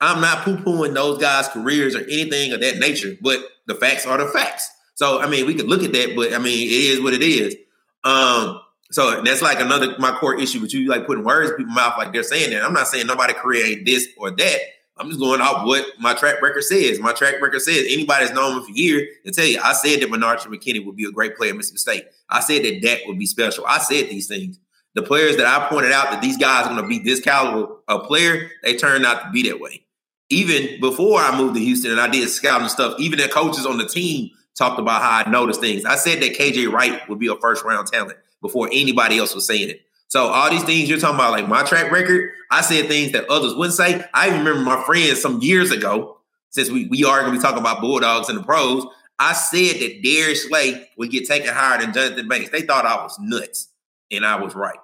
I'm 0.00 0.20
not 0.20 0.44
poo-pooing 0.44 0.94
those 0.94 1.18
guys' 1.18 1.48
careers 1.48 1.96
or 1.96 2.02
anything 2.02 2.52
of 2.52 2.60
that 2.60 2.78
nature, 2.78 3.16
but 3.20 3.40
the 3.66 3.74
facts 3.74 4.06
are 4.06 4.16
the 4.16 4.26
facts. 4.28 4.70
So 4.94 5.20
I 5.20 5.26
mean, 5.28 5.44
we 5.46 5.54
could 5.54 5.66
look 5.68 5.82
at 5.82 5.92
that, 5.92 6.14
but 6.14 6.32
I 6.32 6.38
mean, 6.38 6.68
it 6.68 6.72
is 6.72 7.00
what 7.00 7.14
it 7.14 7.22
is. 7.22 7.56
Um, 8.04 8.60
so 8.90 9.22
that's 9.22 9.42
like 9.42 9.60
another 9.60 9.94
my 9.98 10.12
core 10.12 10.38
issue 10.38 10.60
with 10.60 10.72
you, 10.72 10.88
like 10.88 11.06
putting 11.06 11.24
words 11.24 11.50
in 11.50 11.56
people's 11.56 11.76
mouth 11.76 11.98
like 11.98 12.12
they're 12.12 12.22
saying 12.22 12.50
that. 12.50 12.64
I'm 12.64 12.72
not 12.72 12.88
saying 12.88 13.06
nobody 13.06 13.34
create 13.34 13.84
this 13.84 14.08
or 14.16 14.30
that. 14.30 14.58
I'm 14.96 15.08
just 15.08 15.20
going 15.20 15.40
off 15.40 15.64
what 15.64 15.86
my 16.00 16.14
track 16.14 16.42
record 16.42 16.64
says. 16.64 16.98
My 16.98 17.12
track 17.12 17.40
record 17.40 17.60
says 17.60 17.84
anybody 17.88 18.24
that's 18.24 18.34
known 18.34 18.58
me 18.58 18.64
for 18.64 18.72
years 18.72 19.08
can 19.24 19.32
tell 19.32 19.44
you 19.44 19.60
I 19.62 19.72
said 19.74 20.00
that 20.00 20.10
Bernard 20.10 20.38
McKinney 20.40 20.84
would 20.84 20.96
be 20.96 21.04
a 21.04 21.12
great 21.12 21.36
player 21.36 21.50
at 21.50 21.56
Mississippi 21.56 21.78
State. 21.78 22.04
I 22.28 22.40
said 22.40 22.64
that 22.64 22.82
Dak 22.82 23.00
would 23.06 23.18
be 23.18 23.26
special. 23.26 23.64
I 23.66 23.78
said 23.78 24.08
these 24.08 24.26
things. 24.26 24.58
The 24.94 25.02
players 25.02 25.36
that 25.36 25.46
I 25.46 25.68
pointed 25.68 25.92
out 25.92 26.10
that 26.10 26.22
these 26.22 26.38
guys 26.38 26.66
are 26.66 26.70
going 26.70 26.82
to 26.82 26.88
be 26.88 26.98
this 26.98 27.20
caliber 27.20 27.74
of 27.86 28.04
player, 28.04 28.50
they 28.64 28.74
turned 28.74 29.06
out 29.06 29.22
to 29.22 29.30
be 29.30 29.48
that 29.48 29.60
way. 29.60 29.84
Even 30.30 30.80
before 30.80 31.20
I 31.20 31.38
moved 31.38 31.54
to 31.54 31.60
Houston 31.60 31.92
and 31.92 32.00
I 32.00 32.08
did 32.08 32.28
scouting 32.28 32.68
stuff, 32.68 32.98
even 32.98 33.18
the 33.18 33.28
coaches 33.28 33.64
on 33.64 33.78
the 33.78 33.86
team 33.86 34.30
talked 34.56 34.80
about 34.80 35.02
how 35.02 35.22
I 35.24 35.30
noticed 35.30 35.60
things. 35.60 35.84
I 35.84 35.94
said 35.94 36.20
that 36.22 36.36
KJ 36.36 36.72
Wright 36.72 37.08
would 37.08 37.20
be 37.20 37.28
a 37.28 37.36
first 37.36 37.64
round 37.64 37.86
talent 37.86 38.18
before 38.40 38.68
anybody 38.72 39.18
else 39.18 39.34
was 39.34 39.46
saying 39.46 39.70
it. 39.70 39.82
So 40.08 40.28
all 40.28 40.50
these 40.50 40.64
things 40.64 40.88
you're 40.88 40.98
talking 40.98 41.16
about, 41.16 41.32
like 41.32 41.48
my 41.48 41.62
track 41.64 41.92
record, 41.92 42.30
I 42.50 42.62
said 42.62 42.88
things 42.88 43.12
that 43.12 43.28
others 43.28 43.54
wouldn't 43.54 43.74
say. 43.74 44.02
I 44.14 44.28
remember 44.28 44.60
my 44.60 44.82
friends 44.84 45.20
some 45.20 45.40
years 45.42 45.70
ago, 45.70 46.18
since 46.50 46.70
we, 46.70 46.86
we 46.86 47.04
are 47.04 47.20
going 47.20 47.32
to 47.32 47.38
be 47.38 47.42
talking 47.42 47.60
about 47.60 47.82
Bulldogs 47.82 48.30
and 48.30 48.38
the 48.38 48.42
pros, 48.42 48.86
I 49.18 49.34
said 49.34 49.80
that 49.80 50.00
Darius 50.02 50.48
Slay 50.48 50.88
would 50.96 51.10
get 51.10 51.26
taken 51.26 51.52
higher 51.52 51.78
than 51.78 51.92
Jonathan 51.92 52.28
Banks. 52.28 52.50
They 52.50 52.62
thought 52.62 52.86
I 52.86 53.02
was 53.02 53.18
nuts, 53.20 53.68
and 54.10 54.24
I 54.24 54.40
was 54.40 54.54
right. 54.54 54.78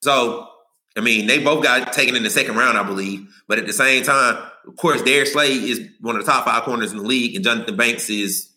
So, 0.00 0.48
I 0.96 1.00
mean, 1.00 1.26
they 1.26 1.42
both 1.42 1.62
got 1.62 1.92
taken 1.92 2.14
in 2.14 2.22
the 2.22 2.30
second 2.30 2.56
round, 2.56 2.78
I 2.78 2.82
believe. 2.84 3.28
But 3.48 3.58
at 3.58 3.66
the 3.66 3.72
same 3.72 4.04
time, 4.04 4.42
of 4.66 4.76
course, 4.76 5.02
Darius 5.02 5.32
Slay 5.32 5.52
is 5.52 5.86
one 6.00 6.16
of 6.16 6.24
the 6.24 6.30
top 6.30 6.44
five 6.44 6.62
corners 6.62 6.92
in 6.92 6.98
the 6.98 7.04
league, 7.04 7.34
and 7.34 7.44
Jonathan 7.44 7.76
Banks 7.76 8.08
is, 8.08 8.50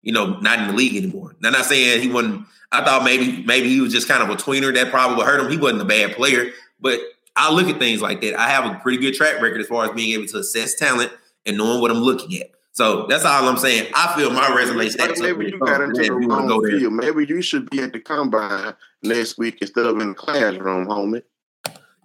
you 0.00 0.12
know, 0.12 0.38
not 0.38 0.60
in 0.60 0.68
the 0.68 0.74
league 0.74 0.96
anymore. 0.96 1.36
Now, 1.40 1.48
I'm 1.48 1.52
not 1.52 1.66
saying 1.66 2.00
he 2.00 2.08
wasn't. 2.08 2.46
I 2.72 2.84
thought 2.84 3.04
maybe 3.04 3.42
maybe 3.44 3.68
he 3.68 3.80
was 3.80 3.92
just 3.92 4.08
kind 4.08 4.22
of 4.22 4.30
a 4.30 4.36
tweener 4.36 4.72
that 4.74 4.90
probably 4.90 5.16
would 5.16 5.26
hurt 5.26 5.40
him. 5.40 5.50
He 5.50 5.56
wasn't 5.56 5.82
a 5.82 5.86
bad 5.86 6.14
player, 6.14 6.50
but 6.80 7.00
I 7.36 7.52
look 7.52 7.68
at 7.68 7.78
things 7.78 8.00
like 8.00 8.20
that. 8.20 8.38
I 8.38 8.48
have 8.48 8.70
a 8.70 8.78
pretty 8.78 8.98
good 8.98 9.14
track 9.14 9.40
record 9.40 9.60
as 9.60 9.66
far 9.66 9.84
as 9.84 9.90
being 9.90 10.14
able 10.14 10.26
to 10.26 10.38
assess 10.38 10.74
talent 10.74 11.12
and 11.46 11.56
knowing 11.56 11.80
what 11.80 11.90
I'm 11.90 11.98
looking 11.98 12.40
at. 12.40 12.50
So 12.72 13.06
that's 13.08 13.24
all 13.24 13.48
I'm 13.48 13.56
saying. 13.56 13.90
I 13.94 14.14
feel 14.16 14.30
my 14.30 14.54
resume 14.54 14.88
stacks 14.88 15.20
up. 15.20 15.26
Maybe 15.26 15.50
you 15.50 15.58
got 15.58 15.78
to 15.78 15.84
into 15.84 16.02
the 16.02 16.16
If 16.16 16.22
you 16.22 16.28
wanna 16.28 16.48
wrong 16.48 16.64
field. 16.64 16.92
Maybe 16.92 17.26
you 17.26 17.42
should 17.42 17.68
be 17.68 17.80
at 17.80 17.92
the 17.92 18.00
combine 18.00 18.74
next 19.02 19.38
week 19.38 19.58
instead 19.60 19.86
of 19.86 20.00
in 20.00 20.10
the 20.10 20.14
classroom, 20.14 20.86
homie. 20.86 21.22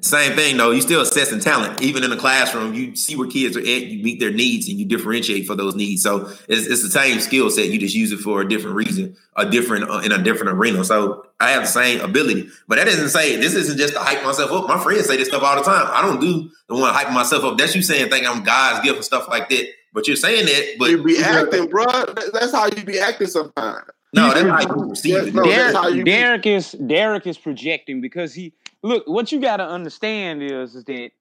Same 0.01 0.35
thing 0.35 0.57
though. 0.57 0.71
You 0.71 0.81
still 0.81 1.01
assessing 1.01 1.39
talent, 1.39 1.81
even 1.81 2.03
in 2.03 2.09
the 2.09 2.17
classroom. 2.17 2.73
You 2.73 2.95
see 2.95 3.15
where 3.15 3.29
kids 3.29 3.55
are 3.55 3.61
at. 3.61 3.65
You 3.65 4.03
meet 4.03 4.19
their 4.19 4.31
needs 4.31 4.67
and 4.67 4.77
you 4.77 4.85
differentiate 4.85 5.47
for 5.47 5.55
those 5.55 5.73
needs. 5.73 6.03
So 6.03 6.27
it's, 6.49 6.67
it's 6.67 6.83
the 6.83 6.89
same 6.89 7.19
skill 7.21 7.49
set. 7.49 7.69
You 7.69 7.79
just 7.79 7.95
use 7.95 8.11
it 8.11 8.17
for 8.17 8.41
a 8.41 8.47
different 8.47 8.75
reason, 8.75 9.15
a 9.37 9.49
different 9.49 9.89
uh, 9.89 9.99
in 9.99 10.11
a 10.11 10.21
different 10.21 10.51
arena. 10.51 10.83
So 10.83 11.25
I 11.39 11.51
have 11.51 11.63
the 11.63 11.67
same 11.67 12.01
ability, 12.01 12.49
but 12.67 12.75
that 12.75 12.85
doesn't 12.85 13.09
say 13.09 13.37
this 13.37 13.55
isn't 13.55 13.77
just 13.77 13.93
to 13.93 13.99
hype 13.99 14.23
myself 14.23 14.51
up. 14.51 14.67
My 14.67 14.83
friends 14.83 15.05
say 15.05 15.15
this 15.15 15.29
stuff 15.29 15.41
all 15.41 15.55
the 15.55 15.63
time. 15.63 15.87
I 15.89 16.01
don't 16.01 16.19
do 16.19 16.51
the 16.67 16.75
one 16.75 16.93
hyping 16.93 17.13
myself 17.13 17.45
up. 17.45 17.57
That's 17.57 17.73
you 17.73 17.81
saying 17.81 18.09
think 18.09 18.27
I'm 18.29 18.43
God's 18.43 18.83
gift 18.83 18.97
and 18.97 19.05
stuff 19.05 19.29
like 19.29 19.47
that. 19.49 19.67
But 19.93 20.07
you're 20.07 20.17
saying 20.17 20.45
that, 20.45 20.75
but 20.77 20.89
you 20.89 21.01
be 21.01 21.19
acting, 21.23 21.67
bro. 21.67 21.85
That's 22.33 22.51
how 22.51 22.65
you 22.65 22.83
be 22.83 22.99
acting 22.99 23.27
sometimes. 23.27 23.85
No, 24.15 24.33
that's 24.33 24.47
how 24.49 24.61
you 24.77 24.89
perceive 24.89 25.27
it. 25.27 25.35
no, 25.35 25.43
that's 25.45 25.75
how 25.75 25.89
Derek. 25.89 26.05
Derek 26.05 26.45
is 26.47 26.71
Derek 26.73 27.27
is 27.27 27.37
projecting 27.37 28.01
because 28.01 28.33
he 28.33 28.53
look. 28.83 29.03
What 29.07 29.31
you 29.31 29.41
got 29.41 29.57
to 29.57 29.67
understand 29.67 30.43
is 30.43 30.75
is 30.75 30.85
that 30.85 31.11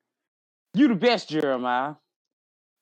you 0.74 0.88
the 0.88 0.94
best, 0.94 1.28
Jeremiah. 1.28 1.94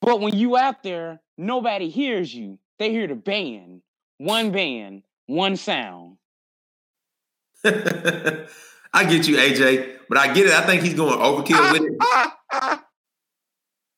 But 0.00 0.20
when 0.20 0.36
you 0.36 0.56
out 0.56 0.82
there, 0.82 1.20
nobody 1.38 1.88
hears 1.90 2.34
you. 2.34 2.58
They 2.78 2.90
hear 2.90 3.06
the 3.06 3.14
band, 3.14 3.82
one 4.18 4.52
band, 4.52 5.04
one 5.26 5.56
sound. 5.56 6.16
I 7.64 9.04
get 9.04 9.28
you, 9.28 9.36
AJ, 9.36 9.98
but 10.08 10.18
I 10.18 10.32
get 10.34 10.46
it. 10.46 10.52
I 10.52 10.66
think 10.66 10.82
he's 10.82 10.94
going 10.94 11.18
overkill 11.18 11.72
with 11.72 11.82
it. 11.82 12.80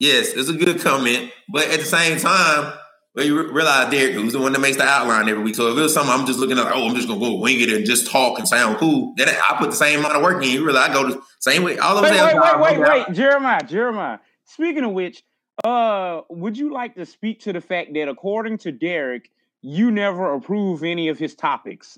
Yes, 0.00 0.35
it's 0.35 0.50
a 0.50 0.55
good 0.55 0.81
comment, 0.81 1.31
but 1.48 1.68
at 1.68 1.81
the 1.81 1.87
same 1.87 2.18
time, 2.18 2.74
when 3.14 3.27
you 3.27 3.50
realize 3.50 3.90
Derek, 3.90 4.14
who's 4.14 4.33
the 4.33 4.40
one 4.40 4.53
that 4.53 4.59
makes 4.61 4.77
the 4.77 4.85
outline 4.85 5.29
every 5.29 5.42
week. 5.42 5.55
So 5.55 5.70
if 5.72 5.79
it 5.79 5.81
was 5.81 5.94
something 5.94 6.12
I'm 6.12 6.27
just 6.27 6.38
looking 6.38 6.59
at, 6.59 6.66
oh, 6.66 6.88
I'm 6.88 6.94
just 6.94 7.09
gonna 7.09 7.20
go 7.20 7.37
wing 7.37 7.61
it 7.61 7.72
and 7.72 7.87
just 7.87 8.11
talk 8.11 8.38
and 8.38 8.46
sound 8.46 8.77
cool, 8.79 9.14
then 9.16 9.29
I 9.29 9.57
put 9.59 9.70
the 9.70 9.77
same 9.77 10.00
amount 10.00 10.16
of 10.16 10.22
work 10.22 10.42
in. 10.44 10.50
You 10.50 10.64
realize 10.64 10.90
I 10.90 10.92
go 10.92 11.09
the 11.09 11.22
same 11.40 11.62
way. 11.62 11.79
All 11.79 11.96
of 11.96 12.03
Wait, 12.03 12.12
them 12.12 12.27
wait, 12.27 12.61
wait, 12.61 12.79
wait, 12.79 13.07
wait, 13.09 13.16
Jeremiah, 13.16 13.64
Jeremiah. 13.64 14.18
Speaking 14.44 14.85
of 14.85 14.92
which, 14.92 15.22
Uh, 15.62 16.22
would 16.31 16.59
you 16.59 16.72
like 16.72 16.96
to 16.96 17.07
speak 17.07 17.38
to 17.40 17.53
the 17.53 17.61
fact 17.61 17.94
that 17.94 18.09
according 18.09 18.59
to 18.59 18.72
Derek, 18.72 19.31
you 19.62 19.92
never 19.92 20.35
approve 20.35 20.83
any 20.83 21.09
of 21.09 21.16
his 21.16 21.37
topics? 21.37 21.96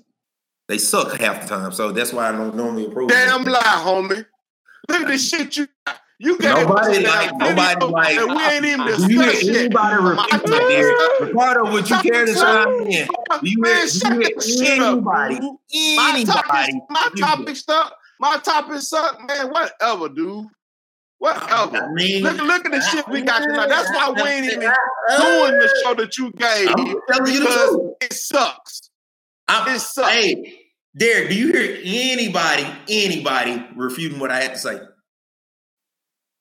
They 0.67 0.77
suck 0.77 1.17
half 1.19 1.41
the 1.41 1.47
time, 1.47 1.71
so 1.71 1.91
that's 1.91 2.13
why 2.13 2.29
I 2.29 2.33
don't 2.33 2.55
normally 2.55 2.85
approve. 2.85 3.09
Damn 3.09 3.43
lie, 3.43 3.59
homie. 3.83 4.25
Look 4.89 5.01
at 5.01 5.07
this 5.07 5.27
shit 5.27 5.57
you 5.57 5.67
got. 5.87 5.97
You 6.19 6.37
gave 6.39 6.67
Nobody 6.67 7.05
like- 7.05 7.35
nobody 7.37 7.85
like- 7.85 8.25
we 8.25 8.43
ain't 8.43 8.65
even 8.65 8.85
Do 8.87 9.13
you 9.13 9.21
discussed 9.21 9.41
hear 9.43 9.59
anybody 9.59 10.01
My 10.01 10.09
refute 10.09 10.29
topic 10.31 10.45
that, 10.49 10.67
Derek? 10.69 11.19
Ricardo, 11.29 11.71
would 11.71 11.89
you 11.89 11.97
care 11.99 12.25
to 12.25 12.33
chime 12.33 12.67
in? 12.87 13.07
You 13.43 13.63
hear, 13.63 13.75
you 13.83 14.23
that 14.23 14.43
shit 14.43 14.59
hear 14.59 14.83
up, 14.83 14.93
anybody? 14.93 15.39
My 15.39 16.11
Anybody? 16.15 16.25
topic, 16.25 16.75
my 16.89 17.09
topic 17.19 17.55
suck. 17.55 17.95
My 18.19 18.37
topic 18.37 18.81
suck, 18.81 19.19
man. 19.27 19.49
Whatever, 19.51 20.09
dude. 20.09 20.47
Whatever. 21.19 21.77
I 21.83 21.91
mean, 21.93 22.23
Look, 22.23 22.37
look 22.41 22.65
at 22.65 22.71
the 22.71 22.81
shit 22.81 23.07
we 23.09 23.21
got 23.21 23.39
tonight. 23.43 23.69
That's 23.69 23.89
why 23.91 24.09
we 24.15 24.21
ain't 24.29 24.45
even 24.45 24.59
doing 24.61 25.59
the 25.59 25.81
show 25.83 25.93
that 25.95 26.17
you 26.17 26.31
gave 26.31 26.67
I'm 26.69 26.95
telling 27.11 27.33
you 27.33 27.39
the 27.41 27.45
because 27.45 27.77
it 28.01 28.13
sucks. 28.13 28.89
I'm, 29.47 29.75
It 29.75 29.79
sucks. 29.79 30.09
hey, 30.11 30.61
Derek, 30.97 31.29
do 31.29 31.35
you 31.35 31.51
hear 31.53 31.77
anybody, 32.11 32.65
anybody 32.89 33.63
refuting 33.75 34.17
what 34.19 34.31
I 34.31 34.41
had 34.41 34.53
to 34.53 34.59
say? 34.59 34.79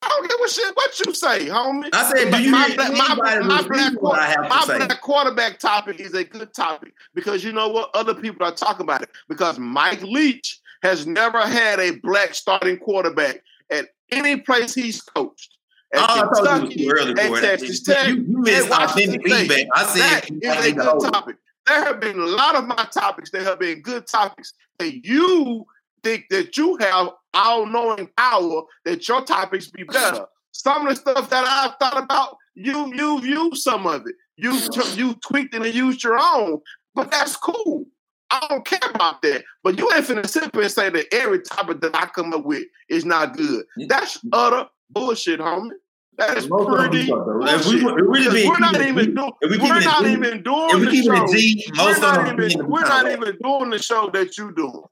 I 0.07 0.09
don't 0.09 0.29
give 0.29 0.40
a 0.45 0.49
shit 0.49 0.77
what 0.77 1.07
you 1.07 1.14
say, 1.14 1.47
homie. 1.47 1.88
I 1.92 2.12
said, 2.12 2.31
do 2.31 2.42
you 2.42 2.53
my, 2.53 2.73
black, 2.75 2.92
my, 2.92 3.40
my, 3.40 3.62
black, 3.62 4.01
what 4.01 4.19
I 4.19 4.35
quar- 4.35 4.49
have 4.49 4.69
my 4.69 4.77
black 4.77 5.01
quarterback 5.01 5.59
topic 5.59 5.99
is 5.99 6.14
a 6.14 6.23
good 6.23 6.55
topic 6.55 6.92
because 7.14 7.42
you 7.42 7.53
know 7.53 7.69
what? 7.69 7.90
Other 7.95 8.14
people 8.14 8.47
are 8.47 8.53
talking 8.53 8.83
about 8.83 9.03
it 9.03 9.11
because 9.29 9.59
Mike 9.59 10.03
Leach 10.03 10.61
has 10.83 11.07
never 11.07 11.40
had 11.40 11.81
a 11.81 11.97
black 12.03 12.35
starting 12.35 12.77
quarterback 12.77 13.42
at 13.71 13.87
any 14.12 14.37
place 14.37 14.75
he's 14.75 15.03
coached. 15.03 15.57
At 15.92 16.01
Oh, 16.09 16.31
I 16.31 16.59
told 16.61 16.73
you 16.73 16.90
it 16.90 16.95
was 16.95 17.07
Kentucky, 17.07 17.27
early 17.29 17.38
at 17.38 17.40
Texas. 17.40 17.83
Tech, 17.83 18.09
You, 18.09 18.14
you 18.14 18.38
missed 18.42 18.71
authentic 18.71 19.27
feedback. 19.27 19.66
I 19.75 19.87
said 19.87 20.31
is 20.40 20.66
a 20.66 20.73
good 20.73 21.01
topic. 21.01 21.37
There 21.66 21.85
have 21.85 22.01
been 22.01 22.19
a 22.21 22.27
lot 22.27 22.55
of 22.55 22.66
my 22.66 22.87
topics 22.92 23.31
that 23.33 23.42
have 23.42 23.59
been 23.59 23.83
good 23.83 24.07
topics 24.07 24.53
that 24.79 25.05
you 25.05 25.66
think 26.02 26.24
that 26.30 26.56
you 26.56 26.76
have 26.80 27.11
all 27.35 27.66
knowing 27.66 28.09
power 28.16 28.62
that 28.85 29.06
your 29.09 29.22
topics 29.22 29.68
be 29.70 29.82
better. 29.85 30.26
Some 30.52 30.87
of 30.87 30.94
the 30.94 31.00
stuff 31.00 31.30
that 31.30 31.44
I've 31.46 31.76
thought 31.78 32.02
about, 32.02 32.37
you 32.54 32.92
you've 32.94 33.26
used 33.26 33.62
some 33.62 33.87
of 33.87 34.06
it. 34.06 34.14
You 34.37 34.52
you 34.94 35.14
tweaked 35.26 35.54
it 35.54 35.62
and 35.62 35.74
used 35.74 36.02
your 36.02 36.18
own, 36.18 36.61
but 36.94 37.11
that's 37.11 37.37
cool. 37.37 37.85
I 38.30 38.44
don't 38.48 38.64
care 38.66 38.80
about 38.92 39.22
that. 39.22 39.44
But 39.62 39.78
you 39.78 39.88
ain't 39.92 40.04
finna 40.06 40.26
sit 40.28 40.52
and 40.54 40.70
say 40.70 40.90
that 40.90 41.14
every 41.14 41.42
topic 41.42 41.80
that 41.82 41.94
I 41.94 42.06
come 42.06 42.32
up 42.32 42.44
with 42.44 42.64
is 42.88 43.04
not 43.04 43.37
good. 43.37 43.64
That's 43.88 44.18
utter 44.32 44.68
bullshit, 44.90 45.38
homie. 45.40 45.70
That 46.18 46.38
is 46.38 46.48
Most 46.48 46.66
pretty 46.68 47.02
do 47.02 47.06
suck, 47.09 47.26
though. 47.26 47.46
If 47.46 47.66
we- 47.66 47.80
bullshit. 47.82 47.88
if 47.88 47.94
we 47.96 48.02
really 48.02 48.24
Because 48.24 48.35
being 48.35 48.48
we're 48.48 48.59
not 48.59 48.80
even 48.80 49.14
doing. 49.14 49.32
if 49.42 49.50
we 49.50 49.59
We're 49.59 49.80
not 49.80 50.06
even 50.06 50.42
doing 50.42 50.85
the 50.85 51.02
show. 51.02 51.85
We're 51.85 51.98
not 52.00 52.40
even. 52.40 52.66
We're 52.68 52.80
not 52.80 53.11
even 53.12 53.38
doing 53.42 53.70
the 53.70 53.78
show 53.78 54.11
that 54.11 54.38
you 54.38 54.52
doing. 54.54 54.82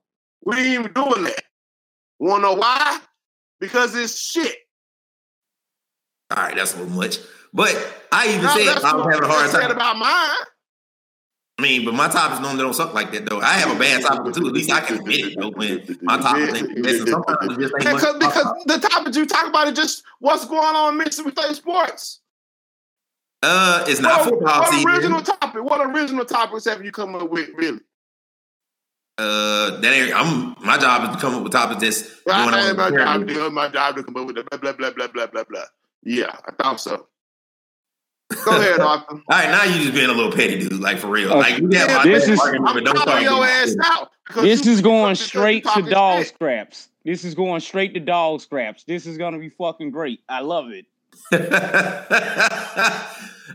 We 0.45 0.57
ain't 0.57 0.67
even 0.67 0.93
doing 0.93 1.25
that. 1.25 1.43
Wanna 2.19 2.43
know 2.43 2.55
why? 2.55 3.01
Because 3.61 3.95
it's 3.95 4.19
shit. 4.19 4.57
All 6.31 6.43
right, 6.43 6.57
that's 6.57 6.75
a 6.75 6.79
little 6.79 6.93
much. 6.93 7.19
But 7.53 7.75
I 8.11 8.29
even 8.29 8.43
No, 8.43 8.49
said 8.49 8.69
I 8.69 8.97
was 8.97 9.05
having 9.05 9.25
a 9.25 9.33
hard 9.33 9.51
time. 9.51 9.71
about 9.71 9.97
mine. 9.97 10.47
I 11.57 11.63
mean, 11.63 11.85
but 11.85 11.95
my 11.95 12.09
topics 12.09 12.41
normally 12.41 12.63
don't 12.63 12.75
suck 12.75 12.95
like 12.95 13.13
that 13.13 13.31
though. 13.31 13.41
I 13.41 13.53
have 13.53 13.75
a 13.75 13.79
bad 13.79 14.03
topic 14.03 14.35
too. 14.35 14.49
At 14.49 14.53
least 14.53 14.73
I 14.73 14.81
can 14.81 14.99
admit 14.99 15.21
it 15.21 15.39
though. 15.39 15.51
When 15.51 15.99
my 16.03 16.19
topics 16.19 16.55
ain't 16.55 16.79
missing, 16.79 17.07
sometimes 17.07 17.53
it 17.53 17.61
just 17.61 17.75
ain't 17.81 17.93
much. 17.93 18.19
Because, 18.19 18.65
the 18.67 18.89
topic 18.89 19.15
you 19.15 19.25
talk 19.27 19.49
about 19.49 19.69
is 19.69 19.75
just 19.75 20.03
what's 20.19 20.45
going 20.47 20.75
on 20.75 20.95
in 20.95 20.99
Mississippi 20.99 21.31
State 21.31 21.55
sports. 21.55 22.21
Uh, 23.41 23.85
it's 23.87 24.01
not 24.01 24.21
what, 24.21 24.31
football 24.31 24.61
what 24.63 24.73
season. 24.73 24.91
original 24.91 25.23
topic? 25.23 25.63
What 25.63 25.81
original 25.95 26.25
topics 26.25 26.65
have 26.65 26.85
you 26.85 26.91
come 26.91 27.15
up 27.15 27.31
with? 27.31 27.51
Really? 27.55 27.81
Uh, 29.17 29.79
that 29.81 29.93
ain't. 29.93 30.13
I'm. 30.15 30.57
My 30.65 30.77
job 30.77 31.09
is 31.09 31.17
to 31.17 31.21
come 31.23 31.35
up 31.35 31.43
with 31.45 31.53
topics 31.53 31.81
that's 31.83 32.03
Right, 32.27 32.45
going 32.51 32.55
on. 32.55 32.69
ain't 32.69 32.77
my 32.77 32.91
job. 32.91 33.29
to- 33.29 33.51
My 33.51 33.69
job 33.69 33.97
to 33.97 34.03
come 34.03 34.17
up 34.17 34.27
with 34.27 34.37
the 34.37 34.43
blah 34.45 34.59
blah 34.59 34.73
blah 34.73 34.91
blah 34.91 35.07
blah 35.07 35.27
blah 35.27 35.45
blah. 35.45 35.63
Yeah, 36.03 36.35
I 36.47 36.51
thought 36.61 36.81
so. 36.81 37.07
Go 38.45 38.51
ahead, 38.59 38.81
Arthur. 38.81 39.07
All 39.13 39.21
right, 39.31 39.51
now 39.51 39.63
you 39.65 39.83
just 39.83 39.95
being 39.95 40.11
a 40.11 40.13
little 40.13 40.33
petty, 40.33 40.59
dude. 40.59 40.81
Like 40.81 40.99
for 40.99 41.07
real. 41.09 41.29
Okay. 41.31 41.39
Like 41.39 41.59
you 41.59 41.71
have 41.79 41.89
Yeah, 41.91 41.97
my 41.99 42.05
this 42.05 42.27
is- 42.29 42.41
argument, 42.41 42.69
I'm 42.77 42.83
don't 42.85 42.97
calling 42.97 43.23
your 43.23 43.45
ass 43.45 43.77
out. 43.85 44.11
This 44.35 44.65
you- 44.67 44.73
is 44.73 44.81
going 44.81 45.15
straight 45.15 45.65
to 45.75 45.83
dog 45.83 46.25
shit. 46.25 46.35
scraps. 46.35 46.89
This 47.05 47.23
is 47.25 47.35
going 47.37 47.61
straight 47.61 47.95
to 47.95 48.01
dog 48.01 48.41
scraps. 48.41 48.83
This 48.85 49.07
is 49.07 49.17
gonna 49.19 49.39
be 49.39 49.51
fucking 49.51 49.91
great. 49.93 50.21
I 50.29 50.41
love 50.41 50.71
it. 50.71 50.87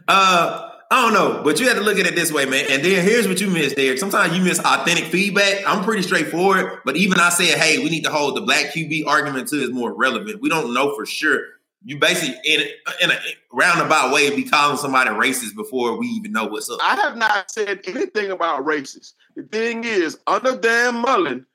uh, 0.08 0.69
I 0.91 1.04
don't 1.04 1.13
know, 1.13 1.43
but 1.43 1.60
you 1.60 1.67
have 1.67 1.78
to 1.78 1.84
look 1.84 1.99
at 1.99 2.08
it 2.08 2.15
this 2.15 2.32
way, 2.32 2.45
man. 2.45 2.65
And 2.67 2.84
then 2.84 3.06
here's 3.06 3.28
what 3.28 3.39
you 3.39 3.47
miss, 3.47 3.75
Derek. 3.75 3.99
Sometimes 3.99 4.36
you 4.36 4.43
miss 4.43 4.58
authentic 4.60 5.06
feedback. 5.06 5.62
I'm 5.67 5.84
pretty 5.84 6.02
straightforward, 6.02 6.80
but 6.84 6.95
even 6.95 7.19
I 7.19 7.30
said, 7.30 7.60
hey, 7.60 7.78
we 7.78 7.91
need 7.91 8.04
to 8.06 8.10
hold 8.10 8.36
the 8.36 8.41
black 8.41 8.67
QB 8.73 9.06
argument 9.06 9.49
to 9.49 9.58
is 9.58 9.69
more 9.69 9.93
relevant. 9.93 10.41
We 10.41 10.49
don't 10.49 10.73
know 10.73 10.95
for 10.95 11.06
sure. 11.06 11.41
You 11.86 11.99
basically 11.99 12.36
in 12.43 12.62
a, 12.62 13.04
in 13.04 13.12
a 13.12 13.19
roundabout 13.54 14.12
way 14.12 14.36
be 14.36 14.43
calling 14.43 14.78
somebody 14.78 15.12
racist 15.12 15.56
before 15.56 15.95
we 15.95 16.08
even 16.08 16.32
know 16.32 16.45
what's 16.45 16.69
up. 16.71 16.80
I 16.82 16.95
have 16.95 17.15
not 17.15 17.52
said 17.52 17.82
anything 17.86 18.32
about 18.32 18.65
racist. 18.65 19.13
The 19.36 19.43
thing 19.43 19.84
is, 19.84 20.17
under 20.25 20.58
Dan 20.58 20.95
Mullen, 20.95 21.45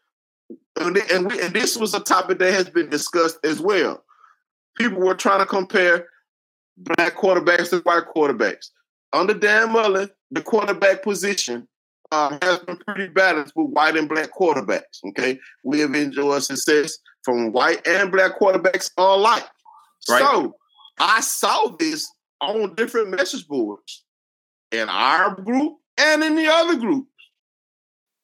and, 0.77 0.97
and, 0.97 1.31
we, 1.31 1.41
and 1.43 1.53
this 1.53 1.77
was 1.77 1.93
a 1.93 2.01
topic 2.01 2.39
that 2.39 2.55
has 2.55 2.71
been 2.71 2.89
discussed 2.89 3.45
as 3.45 3.61
well. 3.61 4.05
People 4.79 5.01
were 5.01 5.15
trying 5.15 5.41
to 5.41 5.47
compare 5.47 6.07
black 6.77 7.17
quarterbacks 7.17 7.71
to 7.71 7.81
white 7.81 8.05
quarterbacks. 8.15 8.71
Under 9.15 9.35
Dan 9.35 9.73
Mullen, 9.73 10.11
the 10.33 10.43
quarterback 10.43 11.03
position 11.03 11.69
uh, 12.11 12.37
has 12.43 12.59
been 12.61 12.77
pretty 12.79 13.09
balanced 13.09 13.55
with 13.55 13.71
white 13.71 13.97
and 13.97 14.09
black 14.09 14.31
quarterbacks. 14.33 15.03
Okay, 15.11 15.39
we 15.63 15.81
have 15.81 15.95
enjoyed 15.95 16.43
success 16.43 16.99
from 17.23 17.53
white 17.53 17.87
and 17.87 18.11
black 18.11 18.39
quarterbacks 18.39 18.91
alike. 18.99 19.47
Right. 20.09 20.21
So 20.21 20.57
I 20.99 21.21
saw 21.21 21.77
this 21.79 22.11
on 22.41 22.75
different 22.75 23.11
message 23.11 23.47
boards 23.47 24.05
in 24.73 24.89
our 24.89 25.35
group 25.41 25.79
and 25.97 26.23
in 26.23 26.35
the 26.35 26.49
other 26.49 26.77
groups. 26.77 27.09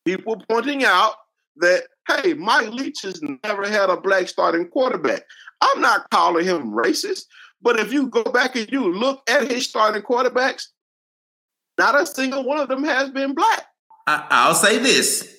People 0.04 0.42
pointing 0.48 0.84
out 0.84 1.14
that, 1.56 1.84
hey, 2.08 2.34
Mike 2.34 2.70
Leach 2.70 3.02
has 3.02 3.22
never 3.44 3.68
had 3.68 3.90
a 3.90 4.00
black 4.00 4.28
starting 4.28 4.66
quarterback. 4.68 5.22
I'm 5.60 5.80
not 5.80 6.10
calling 6.10 6.44
him 6.44 6.72
racist, 6.72 7.24
but 7.62 7.78
if 7.78 7.92
you 7.92 8.08
go 8.08 8.24
back 8.24 8.56
and 8.56 8.68
you 8.70 8.92
look 8.92 9.22
at 9.28 9.50
his 9.50 9.68
starting 9.68 10.02
quarterbacks, 10.02 10.64
not 11.80 12.00
a 12.00 12.06
single 12.06 12.44
one 12.44 12.58
of 12.58 12.68
them 12.68 12.84
has 12.84 13.10
been 13.10 13.34
black. 13.34 13.64
I, 14.06 14.26
I'll 14.30 14.54
say 14.54 14.78
this. 14.78 15.36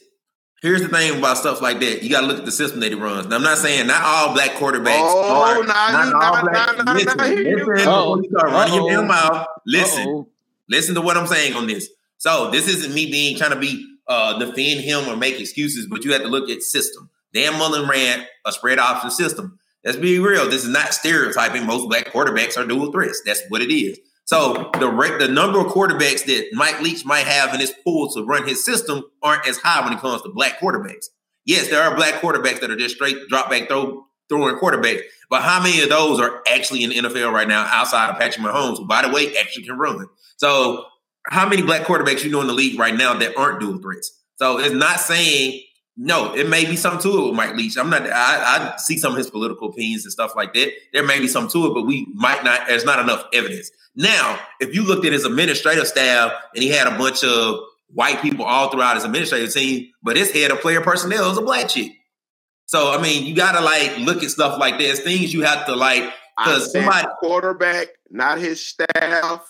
Here's 0.61 0.81
the 0.81 0.89
thing 0.89 1.17
about 1.17 1.37
stuff 1.37 1.59
like 1.61 1.79
that. 1.79 2.03
You 2.03 2.09
got 2.09 2.21
to 2.21 2.27
look 2.27 2.37
at 2.39 2.45
the 2.45 2.51
system 2.51 2.81
that 2.81 2.89
he 2.91 2.95
runs. 2.95 3.25
Now, 3.27 3.37
I'm 3.37 3.41
not 3.43 3.57
saying 3.57 3.87
not 3.87 4.01
all 4.03 4.33
black 4.33 4.51
quarterbacks. 4.51 4.97
Oh, 4.99 5.41
are, 5.43 5.63
now 5.63 6.03
you- 6.05 6.15
all 6.15 6.19
now- 6.35 6.41
black- 6.41 6.77
now- 6.77 6.83
now- 6.83 6.93
listen, 6.93 7.17
now 7.17 7.25
here 7.25 7.41
you 7.41 7.65
listen 7.65 7.85
go. 7.85 8.15
before 8.15 8.23
you 8.23 8.29
start 8.29 8.51
running 8.51 8.73
your 8.75 8.89
damn 8.91 9.07
mouth. 9.07 9.47
Listen, 9.65 10.01
Uh-oh. 10.07 10.27
listen 10.69 10.95
to 10.95 11.01
what 11.01 11.17
I'm 11.17 11.25
saying 11.27 11.53
on 11.55 11.65
this. 11.67 11.89
So 12.17 12.51
this 12.51 12.67
isn't 12.67 12.93
me 12.93 13.09
being 13.09 13.37
trying 13.37 13.51
to 13.51 13.59
be 13.59 13.87
uh, 14.07 14.37
defend 14.37 14.81
him 14.81 15.07
or 15.07 15.15
make 15.15 15.39
excuses, 15.39 15.87
but 15.87 16.03
you 16.05 16.11
have 16.13 16.21
to 16.21 16.27
look 16.27 16.49
at 16.49 16.61
system. 16.61 17.09
Dan 17.33 17.57
Mullen 17.57 17.87
ran 17.89 18.25
a 18.45 18.51
spread 18.51 18.77
option 18.77 19.09
system. 19.09 19.57
Let's 19.83 19.97
be 19.97 20.19
real. 20.19 20.47
This 20.49 20.63
is 20.63 20.69
not 20.69 20.93
stereotyping. 20.93 21.65
Most 21.65 21.87
black 21.89 22.07
quarterbacks 22.07 22.55
are 22.57 22.67
dual 22.67 22.91
threats. 22.91 23.21
That's 23.25 23.41
what 23.49 23.61
it 23.63 23.73
is. 23.73 23.97
So 24.25 24.69
the 24.79 24.89
rate, 24.89 25.19
the 25.19 25.27
number 25.27 25.59
of 25.59 25.67
quarterbacks 25.67 26.25
that 26.25 26.49
Mike 26.53 26.81
Leach 26.81 27.05
might 27.05 27.25
have 27.25 27.53
in 27.53 27.59
his 27.59 27.73
pool 27.83 28.09
to 28.13 28.23
run 28.23 28.47
his 28.47 28.63
system 28.63 29.03
aren't 29.21 29.47
as 29.47 29.57
high 29.57 29.83
when 29.83 29.93
it 29.93 29.99
comes 29.99 30.21
to 30.21 30.29
black 30.29 30.59
quarterbacks. 30.59 31.07
Yes, 31.45 31.69
there 31.69 31.81
are 31.81 31.95
black 31.95 32.21
quarterbacks 32.21 32.61
that 32.61 32.71
are 32.71 32.75
just 32.75 32.95
straight 32.95 33.27
drop 33.27 33.49
back 33.49 33.67
throw 33.67 34.05
throwing 34.29 34.55
quarterbacks, 34.55 35.01
but 35.29 35.41
how 35.41 35.61
many 35.61 35.81
of 35.81 35.89
those 35.89 36.19
are 36.19 36.41
actually 36.49 36.83
in 36.83 36.91
the 36.91 36.95
NFL 36.97 37.33
right 37.33 37.47
now 37.47 37.67
outside 37.69 38.09
of 38.09 38.17
Patrick 38.17 38.45
Mahomes, 38.45 38.77
who 38.77 38.87
by 38.87 39.01
the 39.01 39.13
way 39.13 39.35
actually 39.35 39.65
can 39.65 39.77
run? 39.77 40.07
So 40.37 40.85
how 41.27 41.47
many 41.47 41.61
black 41.61 41.81
quarterbacks 41.81 42.23
you 42.23 42.31
know 42.31 42.41
in 42.41 42.47
the 42.47 42.53
league 42.53 42.79
right 42.79 42.95
now 42.95 43.13
that 43.15 43.35
aren't 43.37 43.59
dual 43.59 43.79
threats? 43.79 44.17
So 44.37 44.59
it's 44.59 44.73
not 44.73 44.99
saying 44.99 45.61
no. 45.97 46.33
It 46.35 46.47
may 46.47 46.65
be 46.65 46.75
something 46.75 47.01
to 47.11 47.17
it 47.17 47.25
with 47.27 47.35
Mike 47.35 47.55
Leach. 47.55 47.77
I'm 47.77 47.89
not. 47.89 48.03
I, 48.03 48.73
I 48.73 48.77
see 48.77 48.97
some 48.97 49.13
of 49.13 49.17
his 49.17 49.29
political 49.29 49.69
opinions 49.69 50.05
and 50.05 50.11
stuff 50.11 50.35
like 50.35 50.53
that. 50.53 50.71
There 50.93 51.05
may 51.05 51.19
be 51.19 51.27
something 51.27 51.51
to 51.61 51.67
it, 51.67 51.73
but 51.73 51.85
we 51.85 52.07
might 52.13 52.43
not. 52.43 52.67
There's 52.67 52.85
not 52.85 52.99
enough 52.99 53.25
evidence. 53.33 53.71
Now, 53.95 54.39
if 54.59 54.73
you 54.73 54.83
looked 54.83 55.05
at 55.05 55.11
his 55.11 55.25
administrative 55.25 55.87
staff 55.87 56.31
and 56.55 56.63
he 56.63 56.69
had 56.69 56.87
a 56.87 56.97
bunch 56.97 57.23
of 57.23 57.59
white 57.93 58.21
people 58.21 58.45
all 58.45 58.69
throughout 58.69 58.95
his 58.95 59.03
administrative 59.03 59.53
team, 59.53 59.89
but 60.01 60.15
his 60.15 60.31
head 60.31 60.51
of 60.51 60.61
player 60.61 60.81
personnel 60.81 61.29
is 61.29 61.37
a 61.37 61.41
black 61.41 61.67
chick. 61.67 61.91
So 62.65 62.97
I 62.97 63.01
mean, 63.01 63.25
you 63.25 63.35
gotta 63.35 63.59
like 63.59 63.97
look 63.99 64.23
at 64.23 64.31
stuff 64.31 64.57
like 64.57 64.77
this. 64.77 65.01
Things 65.01 65.33
you 65.33 65.41
have 65.43 65.65
to 65.65 65.75
like 65.75 66.09
because 66.37 66.71
somebody 66.71 67.07
quarterback, 67.19 67.87
not 68.09 68.39
his 68.39 68.65
staff. 68.65 69.45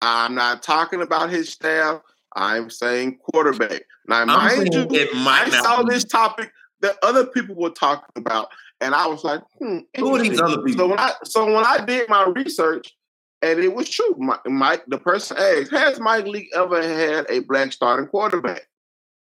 I'm 0.00 0.34
not 0.34 0.62
talking 0.62 1.02
about 1.02 1.30
his 1.30 1.50
staff. 1.50 2.00
I'm 2.36 2.70
saying 2.70 3.18
quarterback. 3.18 3.82
Now, 4.06 4.20
I'm 4.20 4.26
mind 4.28 4.72
you, 4.72 4.86
I 5.26 5.48
saw 5.50 5.82
this 5.82 6.04
topic 6.04 6.52
that 6.80 6.96
other 7.02 7.26
people 7.26 7.56
were 7.56 7.70
talking 7.70 8.12
about, 8.14 8.48
and 8.80 8.94
I 8.94 9.06
was 9.06 9.24
like, 9.24 9.40
hmm, 9.58 9.78
Who 9.96 10.14
are 10.14 10.22
these 10.22 10.40
other 10.40 10.62
people? 10.62 10.78
So 10.78 10.88
when 10.88 10.98
I 11.00 11.12
so 11.24 11.46
when 11.46 11.64
I 11.64 11.84
did 11.84 12.08
my 12.08 12.26
research, 12.26 12.94
and 13.42 13.58
it 13.58 13.74
was 13.74 13.88
true. 13.88 14.14
Mike, 14.46 14.84
the 14.86 14.98
person 14.98 15.36
asked, 15.38 15.70
"Has 15.70 15.98
Mike 15.98 16.26
Leach 16.26 16.48
ever 16.54 16.82
had 16.82 17.26
a 17.30 17.40
black 17.40 17.72
starting 17.72 18.06
quarterback?" 18.06 18.68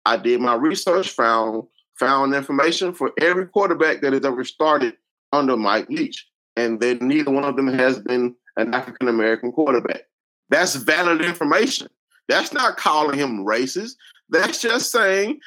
I 0.05 0.17
did 0.17 0.39
my 0.39 0.55
research, 0.55 1.09
found 1.09 1.63
found 1.97 2.33
information 2.33 2.93
for 2.93 3.11
every 3.19 3.47
quarterback 3.47 4.01
that 4.01 4.13
has 4.13 4.23
ever 4.23 4.43
started 4.43 4.95
under 5.33 5.57
Mike 5.57 5.89
Leach, 5.89 6.27
and 6.55 6.79
then 6.79 6.99
neither 7.01 7.31
one 7.31 7.43
of 7.43 7.55
them 7.55 7.67
has 7.67 7.99
been 7.99 8.35
an 8.57 8.73
African 8.73 9.07
American 9.07 9.51
quarterback. 9.51 10.03
That's 10.49 10.75
valid 10.75 11.21
information. 11.21 11.87
That's 12.29 12.53
not 12.53 12.77
calling 12.77 13.19
him 13.19 13.43
racist. 13.43 13.95
That's 14.29 14.61
just 14.61 14.91
saying, 14.91 15.39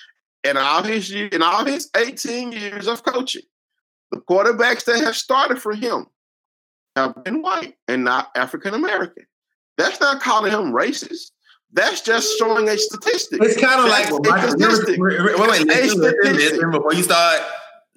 in 0.44 0.56
all 0.56 0.82
his 0.82 1.10
in 1.10 1.40
all 1.40 1.64
his 1.64 1.88
18 1.96 2.52
years 2.52 2.88
of 2.88 3.04
coaching, 3.04 3.42
the 4.10 4.18
quarterbacks 4.18 4.84
that 4.84 5.02
have 5.02 5.16
started 5.16 5.62
for 5.62 5.74
him 5.74 6.06
have 6.96 7.22
been 7.24 7.40
white 7.40 7.76
and 7.88 8.04
not 8.04 8.30
African 8.36 8.74
American. 8.74 9.24
That's 9.78 10.00
not 10.00 10.20
calling 10.20 10.50
him 10.50 10.72
racist. 10.72 11.30
That's 11.72 12.02
just 12.02 12.36
showing 12.38 12.68
a 12.68 12.76
statistic. 12.76 13.40
It's 13.42 13.58
kind 13.58 13.80
of 13.80 13.88
like 13.88 14.10
well, 14.10 14.44
a 14.44 14.50
statistic. 14.50 15.00
Wait, 15.00 15.24
wait, 15.24 15.38
wait, 15.38 15.66
listen, 15.66 16.00
listen, 16.00 16.36
listen, 16.36 16.70
before 16.70 16.92
you 16.92 17.02
start, 17.04 17.40